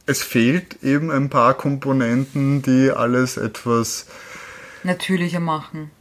[0.07, 4.07] es fehlt eben ein paar Komponenten, die alles etwas
[4.83, 5.91] Natürlicher machen.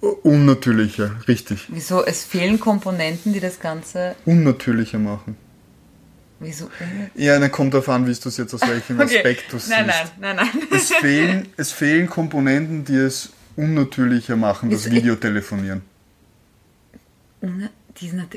[0.00, 2.04] unnatürlicher, richtig, Wieso?
[2.04, 4.14] Es fehlen Komponenten, die das Ganze.
[4.24, 5.36] unnatürlicher machen.
[6.38, 6.70] Wieso?
[7.14, 9.70] Ja, dann kommt darauf an, wie du es jetzt aus welchem Aspekt du siehst.
[9.70, 10.62] Nein, nein, nein, nein.
[10.70, 14.90] Es fehlen, es fehlen Komponenten, die es unnatürlicher machen, das?
[14.90, 15.82] Videotelefonieren.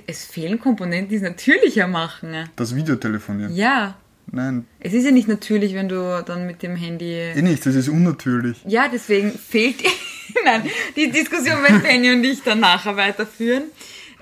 [0.07, 2.49] Es fehlen Komponenten, die es natürlicher machen.
[2.55, 3.53] Das Videotelefonieren.
[3.53, 3.97] Ja.
[4.32, 7.14] Nein, Es ist ja nicht natürlich, wenn du dann mit dem Handy.
[7.14, 8.58] eh nicht, das ist unnatürlich.
[8.66, 9.84] Ja, deswegen fehlt.
[10.46, 10.64] Nein,
[10.96, 13.64] die Diskussion werden Penny und ich dann nachher weiterführen.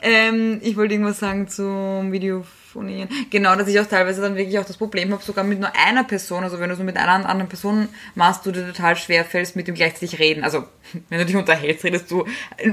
[0.01, 2.11] Ähm, ich wollte irgendwas sagen zum
[2.67, 3.09] Videofonieren.
[3.29, 6.03] Genau, dass ich auch teilweise dann wirklich auch das Problem habe, sogar mit nur einer
[6.03, 9.55] Person, also wenn du so mit einer anderen Person machst, du dir total schwer fällst,
[9.55, 10.43] mit dem gleichzeitig reden.
[10.43, 10.65] Also,
[11.09, 12.25] wenn du dich unterhältst, redest du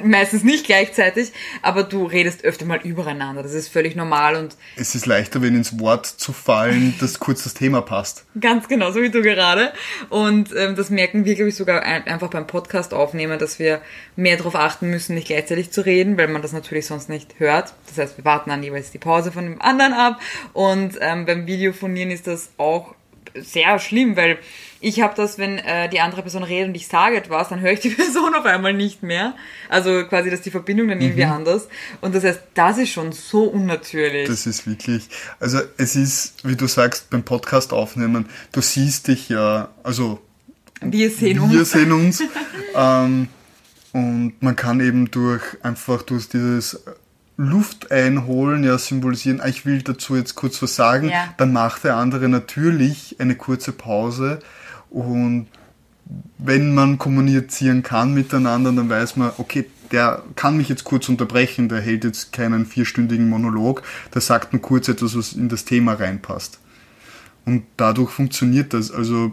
[0.03, 1.33] meistens nicht gleichzeitig,
[1.63, 3.43] aber du redest öfter mal übereinander.
[3.43, 7.45] Das ist völlig normal und Es ist leichter, wenn ins Wort zu fallen, dass kurz
[7.45, 8.27] das Thema passt.
[8.41, 9.73] Ganz genau, so wie du gerade.
[10.11, 13.81] Und ähm, das merken wir, glaube ich, sogar ein, einfach beim Podcast aufnehmen, dass wir
[14.17, 17.75] mehr darauf achten müssen, nicht gleichzeitig zu reden, weil man das natürlich sonst nicht hört.
[17.89, 20.21] Das heißt, wir warten dann jeweils die Pause von dem anderen ab.
[20.53, 22.95] Und ähm, beim Videofonieren ist das auch
[23.35, 24.39] sehr schlimm, weil
[24.81, 27.73] ich habe das, wenn äh, die andere Person redet und ich sage etwas, dann höre
[27.73, 29.35] ich die Person auf einmal nicht mehr.
[29.69, 31.69] Also quasi, dass die Verbindung dann irgendwie anders.
[32.01, 34.29] Und das heißt, das ist schon so unnatürlich.
[34.29, 35.09] Das ist wirklich,
[35.41, 40.21] also es ist, wie du sagst, beim Podcast aufnehmen, du siehst dich ja, also
[40.83, 41.53] wir sehen uns.
[41.53, 42.23] wir sehen uns.
[42.75, 43.29] ähm,
[43.93, 46.81] und man kann eben durch einfach durch dieses
[47.37, 51.35] Luft einholen, ja, symbolisieren, ah, ich will dazu jetzt kurz was sagen, Ja.
[51.37, 54.39] dann macht der andere natürlich eine kurze Pause
[54.91, 55.47] und
[56.39, 61.69] wenn man kommunizieren kann miteinander, dann weiß man, okay, der kann mich jetzt kurz unterbrechen,
[61.69, 63.83] der hält jetzt keinen vierstündigen Monolog,
[64.13, 66.59] der sagt nur kurz etwas, was in das Thema reinpasst.
[67.47, 68.91] Und dadurch funktioniert das.
[68.91, 69.33] Also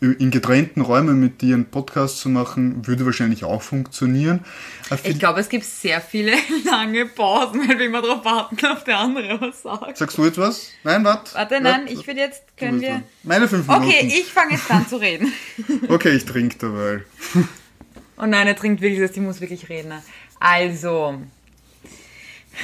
[0.00, 4.44] in getrennten Räumen mit dir einen Podcast zu machen, würde wahrscheinlich auch funktionieren.
[4.90, 6.32] Aber Ich glaube, es gibt sehr viele
[6.64, 9.96] lange Pausen, weil wir immer darauf warten, ob der andere was sagt.
[9.96, 10.70] Sagst du jetzt was?
[10.84, 11.34] Nein, warte.
[11.34, 13.02] Warte, nein, ich würde jetzt, können wir...
[13.24, 13.86] Meine fünf Minuten.
[13.86, 15.32] Okay, ich fange jetzt an zu reden.
[15.88, 17.02] Okay, ich trinke dabei.
[18.20, 19.92] Oh nein, er trinkt wirklich, das, die muss wirklich reden.
[20.40, 21.20] Also,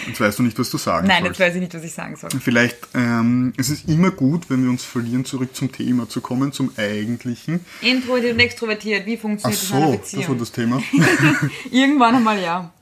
[0.07, 1.38] Jetzt weißt du nicht, was du sagen nein, sollst.
[1.38, 2.30] jetzt weiß ich nicht, was ich sagen soll.
[2.40, 6.53] Vielleicht, ähm, es ist immer gut, wenn wir uns verlieren, zurück zum Thema zu kommen,
[6.53, 7.61] zum Eigentlichen.
[7.80, 10.28] Introvertiert und extrovertiert, wie Ach funktioniert das in einer so, das Beziehung?
[10.28, 10.82] war das Thema.
[11.70, 12.72] Irgendwann einmal ja.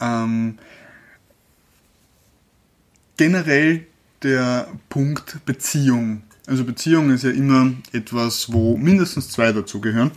[0.00, 0.58] ähm,
[3.16, 3.86] generell
[4.22, 6.22] der Punkt Beziehung.
[6.46, 10.10] Also Beziehung ist ja immer etwas, wo mindestens zwei dazugehören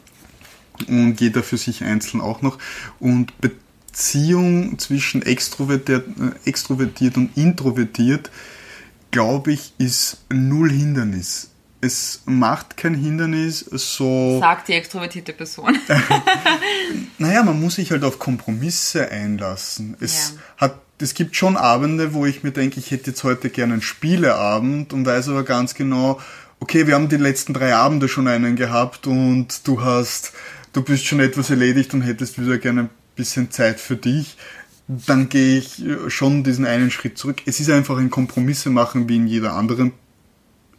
[0.88, 2.58] und jeder für sich einzeln auch noch.
[3.00, 8.32] Und Beziehung zwischen extrovertiert, äh, extrovertiert und introvertiert,
[9.12, 11.50] glaube ich, ist null Hindernis.
[11.84, 14.40] Es macht kein Hindernis, so...
[14.40, 15.78] Sagt die extrovertierte Person.
[17.18, 19.96] Naja, man muss sich halt auf Kompromisse einlassen.
[20.00, 20.66] Es, Ja.
[20.68, 23.82] hat, es gibt schon Abende, wo ich mir denke, ich hätte jetzt heute gerne einen
[23.82, 26.20] Spieleabend und weiß aber ganz genau,
[26.60, 30.34] okay, wir haben die letzten drei Abende schon einen gehabt und du hast,
[30.74, 32.90] du bist schon etwas erledigt und hättest wieder gerne ein
[33.22, 34.36] bisschen Zeit für dich.
[34.88, 37.44] Dann gehe ich äh, schon diesen einen Schritt zurück.
[37.46, 39.94] Es ist einfach ein Kompromisse machen wie in jeder anderen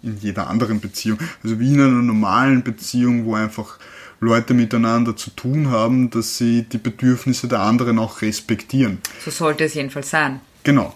[0.03, 1.19] in jeder anderen Beziehung.
[1.45, 3.79] Also wie in einer normalen Beziehung, wo einfach
[4.19, 8.99] Leute miteinander zu tun haben, dass sie die Bedürfnisse der anderen auch respektieren.
[9.25, 10.41] So sollte es jedenfalls sein.
[10.65, 10.93] Genau.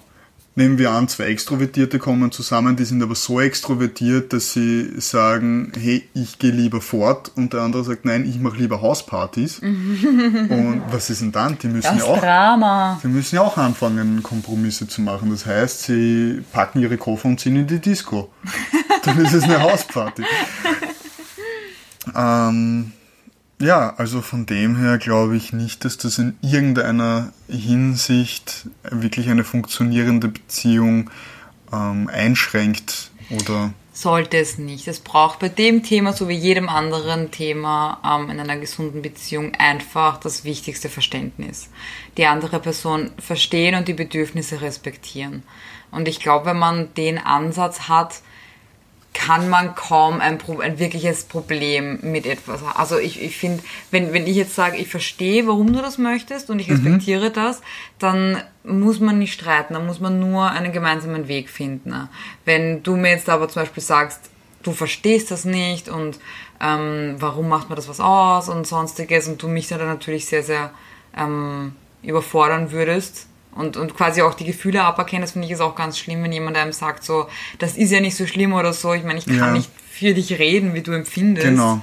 [0.58, 5.70] Nehmen wir an, zwei Extrovertierte kommen zusammen, die sind aber so extrovertiert, dass sie sagen,
[5.78, 9.58] hey, ich gehe lieber fort und der andere sagt, nein, ich mache lieber Hauspartys.
[9.62, 11.58] und was ist denn dann?
[11.58, 12.98] Die müssen Das ja auch Drama.
[13.02, 15.28] Sie müssen ja auch anfangen, Kompromisse zu machen.
[15.28, 18.32] Das heißt, sie packen ihre Koffer und ziehen in die Disco.
[19.04, 20.22] Dann ist es eine Hausparty.
[22.16, 22.92] ähm,
[23.58, 29.44] ja, also von dem her glaube ich nicht, dass das in irgendeiner Hinsicht wirklich eine
[29.44, 31.10] funktionierende Beziehung
[31.72, 34.88] ähm, einschränkt oder Sollte es nicht.
[34.88, 39.54] Es braucht bei dem Thema, so wie jedem anderen Thema ähm, in einer gesunden Beziehung,
[39.54, 41.70] einfach das wichtigste Verständnis.
[42.18, 45.44] Die andere Person verstehen und die Bedürfnisse respektieren.
[45.90, 48.20] Und ich glaube, wenn man den Ansatz hat,
[49.16, 52.76] kann man kaum ein, ein wirkliches Problem mit etwas haben.
[52.76, 56.50] Also ich, ich finde, wenn, wenn ich jetzt sage, ich verstehe, warum du das möchtest
[56.50, 57.62] und ich respektiere das,
[57.98, 62.08] dann muss man nicht streiten, dann muss man nur einen gemeinsamen Weg finden.
[62.44, 64.20] Wenn du mir jetzt aber zum Beispiel sagst,
[64.62, 66.18] du verstehst das nicht und
[66.60, 70.42] ähm, warum macht man das was aus und sonstiges und du mich dann natürlich sehr,
[70.42, 70.72] sehr
[71.16, 75.74] ähm, überfordern würdest, und, und quasi auch die Gefühle aberkennen, das finde ich ist auch
[75.74, 77.26] ganz schlimm, wenn jemand einem sagt, so,
[77.58, 78.92] das ist ja nicht so schlimm oder so.
[78.94, 79.52] Ich meine, ich kann Ja.
[79.52, 81.46] nicht für dich reden, wie du empfindest.
[81.46, 81.80] Genau.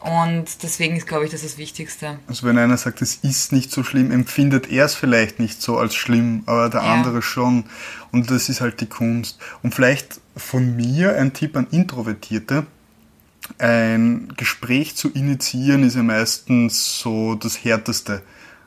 [0.00, 2.18] Und deswegen ist, glaube ich, das das Wichtigste.
[2.28, 5.78] Also wenn einer sagt, es ist nicht so schlimm, empfindet er es vielleicht nicht so
[5.78, 6.94] als schlimm, aber der Ja.
[6.94, 7.64] andere schon.
[8.12, 9.38] Und das ist halt die Kunst.
[9.62, 12.66] Und vielleicht von mir ein Tipp an Introvertierte.
[13.58, 18.22] Ein Gespräch zu initiieren ist ja meistens so das Härteste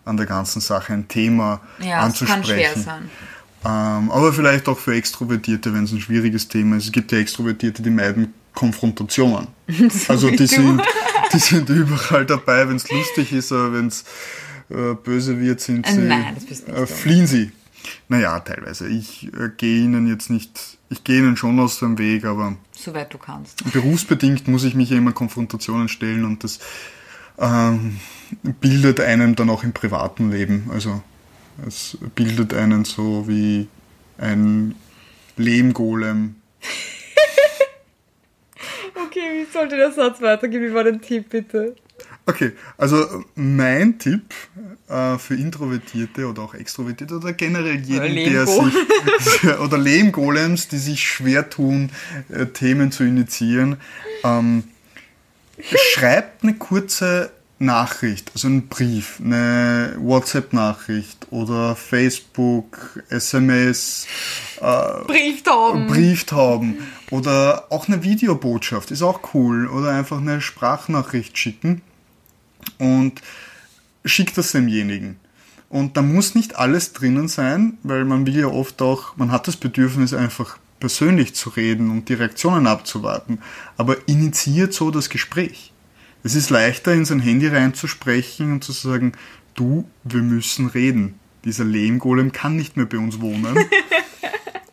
[0.06, 2.44] an der ganzen Sache, ein Thema Ja, es kann anzusprechen.
[2.46, 3.10] schwer sein.
[3.66, 6.86] Ähm, aber vielleicht auch für Extrovertierte, wenn es ein schwieriges Thema ist.
[6.86, 9.48] Es gibt ja Extrovertierte, die meiden Konfrontationen.
[10.08, 10.82] also wie die sind,
[11.34, 14.06] die sind überall dabei, wenn es lustig ist, aber wenn es
[14.70, 17.52] äh, böse wird, sind sie, nein, das bist nicht äh, fliehen sie.
[18.08, 18.88] Naja, teilweise.
[18.88, 23.14] Ich äh, gehe ihnen jetzt nicht, ich gehe ihnen schon aus dem Weg, aber Soweit
[23.14, 23.72] du kannst.
[23.72, 26.60] berufsbedingt muss ich mich ja immer Konfrontationen stellen und das
[27.40, 28.00] ähm,
[28.60, 30.70] bildet einen dann auch im privaten Leben.
[30.74, 31.02] Also
[31.68, 33.68] es bildet einen so wie
[34.18, 34.76] ein
[35.38, 36.36] Lehmgolem.
[39.06, 40.62] Okay, wie sollte der Satz weitergehen?
[40.62, 41.76] Wie war dein Tipp, bitte?
[42.26, 44.36] Okay, also mein Tipp
[44.88, 51.04] äh, für Introvertierte oder auch Extrovertierte oder generell jeden, der sich oder Lehmgolems, die sich
[51.04, 51.92] schwer tun,
[52.30, 53.78] äh, Themen zu initiieren,
[54.24, 54.64] ähm,
[55.62, 64.08] schreibt eine kurze Nachricht, also einen Brief, eine WhatsApp-Nachricht oder Facebook, SMS,
[65.06, 65.88] Brieftauben.
[65.88, 66.78] Brieftauben
[67.12, 71.82] oder auch eine Videobotschaft ist auch cool oder einfach eine Sprachnachricht schicken
[72.78, 73.22] und
[74.06, 75.20] schickt das demjenigen.
[75.68, 79.48] Und da muss nicht alles drinnen sein, weil man will ja oft auch, man hat
[79.48, 83.40] das Bedürfnis einfach persönlich zu reden und die Reaktionen abzuwarten,
[83.78, 85.74] aber initiiert so das Gespräch.
[86.24, 89.14] Es ist leichter, in sein Handy reinzusprechen und zu sagen,
[89.56, 91.20] du, wir müssen reden.
[91.46, 93.58] Dieser Lehmgolem kann nicht mehr bei uns wohnen.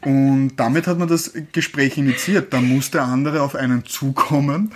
[0.07, 2.53] Und damit hat man das Gespräch initiiert.
[2.53, 4.73] Da muss der andere auf einen zukommen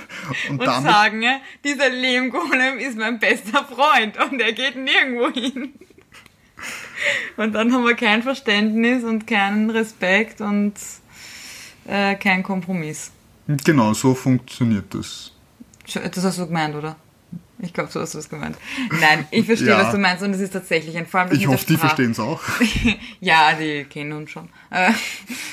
[0.48, 1.22] und, und damit sagen,
[1.62, 5.74] dieser Lehmgolem ist mein bester Freund und er geht nirgendwo hin.
[7.36, 10.74] Und dann haben wir kein Verständnis und keinen Respekt und
[11.86, 13.10] äh, kein Kompromiss.
[13.64, 15.32] genau so funktioniert das.
[16.14, 16.96] Das hast du gemeint, oder?
[17.62, 18.56] Ich glaube, so hast du es gemeint.
[19.00, 19.82] Nein, ich verstehe, Ja.
[19.84, 22.18] was du meinst und es ist tatsächlich ein vor allem Ich hoffe, die verstehen es
[22.18, 22.40] auch.
[23.20, 24.48] ja, die kennen uns schon.
[24.70, 24.92] Äh,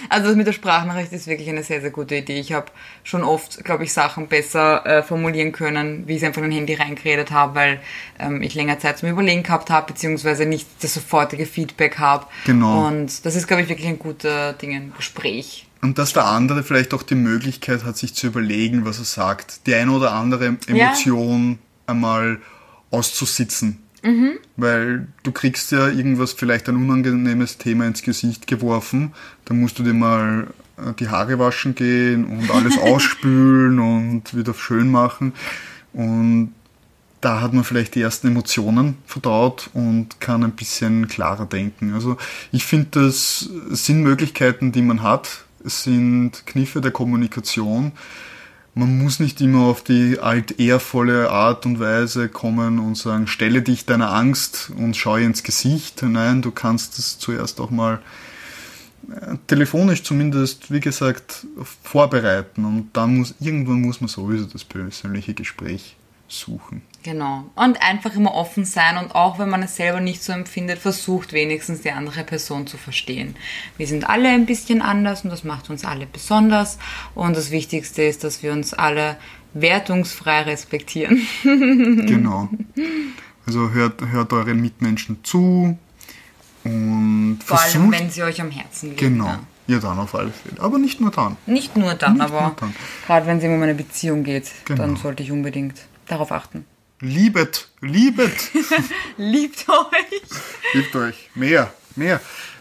[0.07, 2.39] Also das mit der Sprachnachricht ist wirklich eine sehr, sehr gute Idee.
[2.39, 2.67] Ich habe
[3.03, 6.51] schon oft, glaube ich, Sachen besser äh, formulieren können, wie ich es einfach in ein
[6.53, 7.82] Handy reingeredet habe, weil
[8.19, 12.25] ähm, ich länger Zeit zum Überlegen gehabt habe, beziehungsweise nicht das sofortige Feedback habe.
[12.45, 12.88] Genau.
[12.88, 15.66] Und das ist, glaube ich, wirklich ein guter Ding, ein Gespräch.
[15.82, 19.67] Und dass der andere vielleicht auch die Möglichkeit hat, sich zu überlegen, was er sagt.
[19.67, 22.39] Die eine oder andere Emotion einmal
[22.91, 23.84] auszusitzen.
[24.55, 29.13] Weil du kriegst ja irgendwas, vielleicht ein unangenehmes Thema ins Gesicht geworfen.
[29.45, 30.47] Dann musst du dir mal
[30.78, 35.34] äh, die Haare waschen gehen und alles ausspülen und wieder schön machen.
[35.93, 36.53] Und
[37.21, 41.93] da hat man vielleicht die ersten Emotionen verdaut und kann ein bisschen klarer denken.
[41.93, 42.17] Also
[42.51, 45.45] ich finde, das sind Möglichkeiten, die man hat.
[45.68, 47.91] Sind Kniffe der Kommunikation.
[48.74, 53.86] Man muss nicht immer auf die altehrvolle Art und Weise kommen und sagen, stelle dich
[53.86, 56.03] deiner Angst und schau ihr ins Gesicht.
[56.03, 58.01] Nein, du kannst es zuerst auch mal
[59.09, 61.47] äh, telefonisch zumindest, wie gesagt,
[61.84, 62.65] vorbereiten.
[62.65, 65.97] Und dann muss, irgendwann muss man sowieso das persönliche Gespräch
[66.28, 66.82] suchen.
[67.03, 67.45] Genau.
[67.55, 71.32] Und einfach immer offen sein und auch wenn man es selber nicht so empfindet, versucht
[71.32, 73.36] wenigstens die andere Person zu verstehen.
[73.78, 76.80] Wir sind alle ein bisschen anders und das macht uns alle besonders.
[77.15, 79.15] Und das Wichtigste ist, dass wir uns alle
[79.53, 81.21] wertungsfrei respektieren.
[81.43, 82.49] Genau.
[83.45, 85.78] Also hört, hört euren Mitmenschen zu
[86.65, 87.91] und Vor allem, versucht.
[87.99, 88.99] wenn sie euch am Herzen liegen.
[88.99, 89.28] Genau.
[89.28, 89.39] Ja.
[89.69, 90.61] Ja, dann auf alle Fälle.
[90.61, 91.36] Aber nicht nur dann.
[91.45, 92.55] Nicht nur dann, Nicht aber
[93.05, 94.82] gerade wenn es um eine Beziehung geht, Genau.
[94.82, 95.75] dann sollte ich unbedingt
[96.08, 96.66] darauf achten.
[96.99, 98.51] Liebet, liebet,
[99.18, 100.22] Liebt euch!
[100.74, 101.30] liebt euch.
[101.36, 102.20] Mehr, mehr.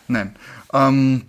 [0.09, 0.36] Nein.
[0.74, 1.22] Ähm,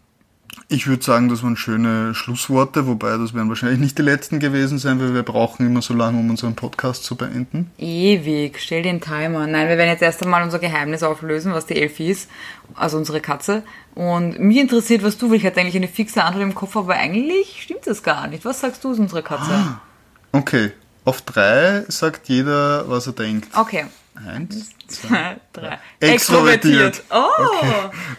[0.69, 4.77] ich würde sagen, das waren schöne Schlussworte, wobei das werden wahrscheinlich nicht die letzten gewesen
[4.77, 7.71] sein, weil wir brauchen immer so lange, um unseren Podcast zu beenden.
[7.77, 9.47] Ewig, stell den Timer.
[9.47, 12.29] Nein, wir werden jetzt erst einmal unser Geheimnis auflösen, was die Elfie ist,
[12.75, 13.63] also unsere Katze.
[13.95, 15.45] Und mich interessiert, was du willst.
[15.45, 18.43] Ich hatte eigentlich eine fixe Antwort im Kopf, aber eigentlich stimmt das gar nicht.
[18.43, 19.79] Was sagst du, ist unsere Katze?
[20.33, 20.73] Okay,
[21.07, 23.47] auf drei sagt jeder, was er denkt.
[23.57, 23.85] Okay.
[24.15, 25.77] Eins, zwei, drei.
[25.99, 27.03] Extrovertiert.
[27.11, 27.21] Oh!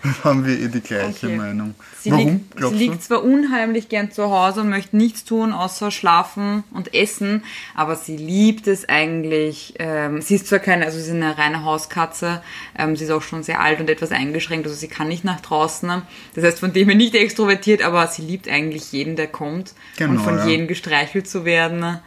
[0.03, 1.37] Dann haben wir eh die gleiche Okay.
[1.37, 1.75] Meinung.
[2.01, 5.91] Sie, Warum, liegt, sie liegt zwar unheimlich gern zu Hause und möchte nichts tun, außer
[5.91, 7.43] schlafen und essen,
[7.75, 9.75] aber sie liebt es eigentlich.
[9.81, 12.43] Ähm, sie ist zwar keine, also sie ist eine reine Hauskatze,
[12.79, 15.41] ähm, sie ist auch schon sehr alt und etwas eingeschränkt, also sie kann nicht nach
[15.41, 16.03] draußen.
[16.37, 19.97] Das heißt, von dem her nicht extrovertiert, aber sie liebt eigentlich jeden, der kommt und
[19.97, 20.47] Genau, von ja.
[20.47, 21.99] jedem gestreichelt zu werden.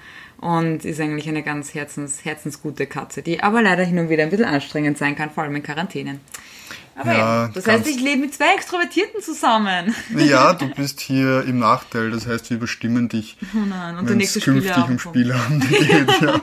[0.41, 4.31] Und ist eigentlich eine ganz herzens, herzensgute Katze, die aber leider hin und wieder ein
[4.31, 6.19] bisschen anstrengend sein kann, vor allem in Quarantänen.
[6.95, 9.95] Aber ja, Ja, das heißt, ich lebe mit zwei Extrovertierten zusammen.
[10.17, 14.19] Ja, du bist hier im Nachteil, das heißt, wir überstimmen dich, Oh nein, und wenn
[14.19, 15.01] es künftig um kommt.
[15.01, 16.21] Spieleabende geht.
[16.21, 16.41] Ja.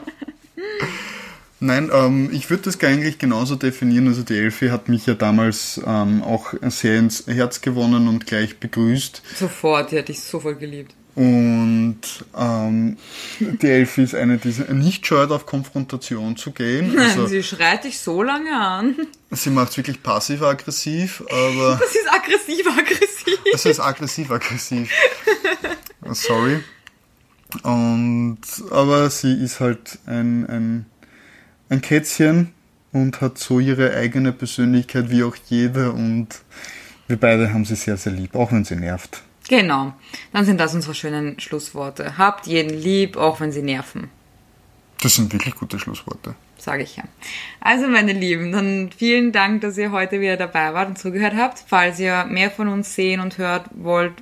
[1.61, 4.07] Nein, ähm, ich würde das eigentlich genauso definieren.
[4.07, 8.59] Also die Elfie hat mich ja damals ähm, auch sehr ins Herz gewonnen und gleich
[8.61, 9.23] begrüßt.
[9.37, 10.95] Sofort, die hätte ich sofort geliebt.
[11.19, 11.99] Und
[12.39, 12.97] ähm,
[13.41, 16.95] die Elfie ist eine, die nicht scheut, auf Konfrontation zu gehen.
[16.95, 18.95] Nein, Also sie schreit dich so lange an.
[19.33, 23.39] sie macht es wirklich passiv-aggressiv, aber Das ist aggressiv-aggressiv.
[23.53, 24.93] es ist aggressiv-aggressiv.
[26.13, 26.61] Sorry.
[27.65, 28.39] Und
[28.71, 30.87] aber sie ist halt ein, ein,
[31.69, 32.53] ein Kätzchen
[32.93, 36.29] und hat so ihre eigene Persönlichkeit wie auch jeder und
[37.09, 39.23] wir beide haben sie sehr, sehr lieb, auch wenn sie nervt.
[39.49, 39.95] Genau.
[40.33, 42.19] Dann sind das unsere schönen Schlussworte.
[42.19, 44.11] Habt jeden lieb, auch wenn sie nerven.
[45.03, 46.35] Das sind wirklich gute Schlussworte.
[46.59, 47.05] Sage ich ja.
[47.61, 51.63] Also, meine Lieben, dann vielen Dank, dass ihr heute wieder dabei wart und zugehört habt.
[51.67, 54.13] Falls ihr mehr von uns sehen und hört wollt,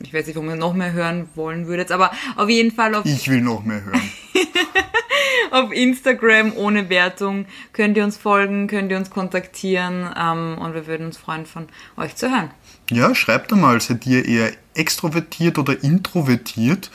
[0.00, 3.04] ich weiß nicht, ob ihr noch mehr hören wollen würdet, aber auf jeden Fall auf
[3.06, 4.02] Ich will noch mehr hören.
[5.50, 10.86] auf Instagram ohne Wertung könnt ihr uns folgen, könnt ihr uns kontaktieren ähm, und wir
[10.86, 12.50] würden uns freuen, von euch zu hören.
[12.90, 16.90] Ja, schreibt einmal, seid ihr eher extrovertiert oder introvertiert?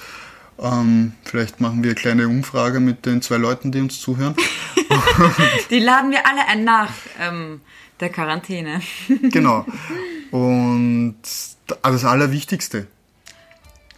[0.59, 4.35] Ähm, vielleicht machen wir eine kleine Umfrage mit den zwei Leuten, die uns zuhören.
[5.69, 7.61] Die laden wir alle ein nach ähm,
[7.99, 8.81] der Quarantäne.
[9.23, 9.65] Genau.
[10.31, 11.17] Und
[11.81, 12.87] das Allerwichtigste.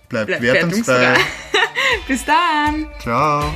[0.09, 0.93] Bleibt wertungsfrei.
[0.93, 1.25] wertungsfrei.
[2.07, 2.87] Bis dann!
[3.01, 3.53] Ciao.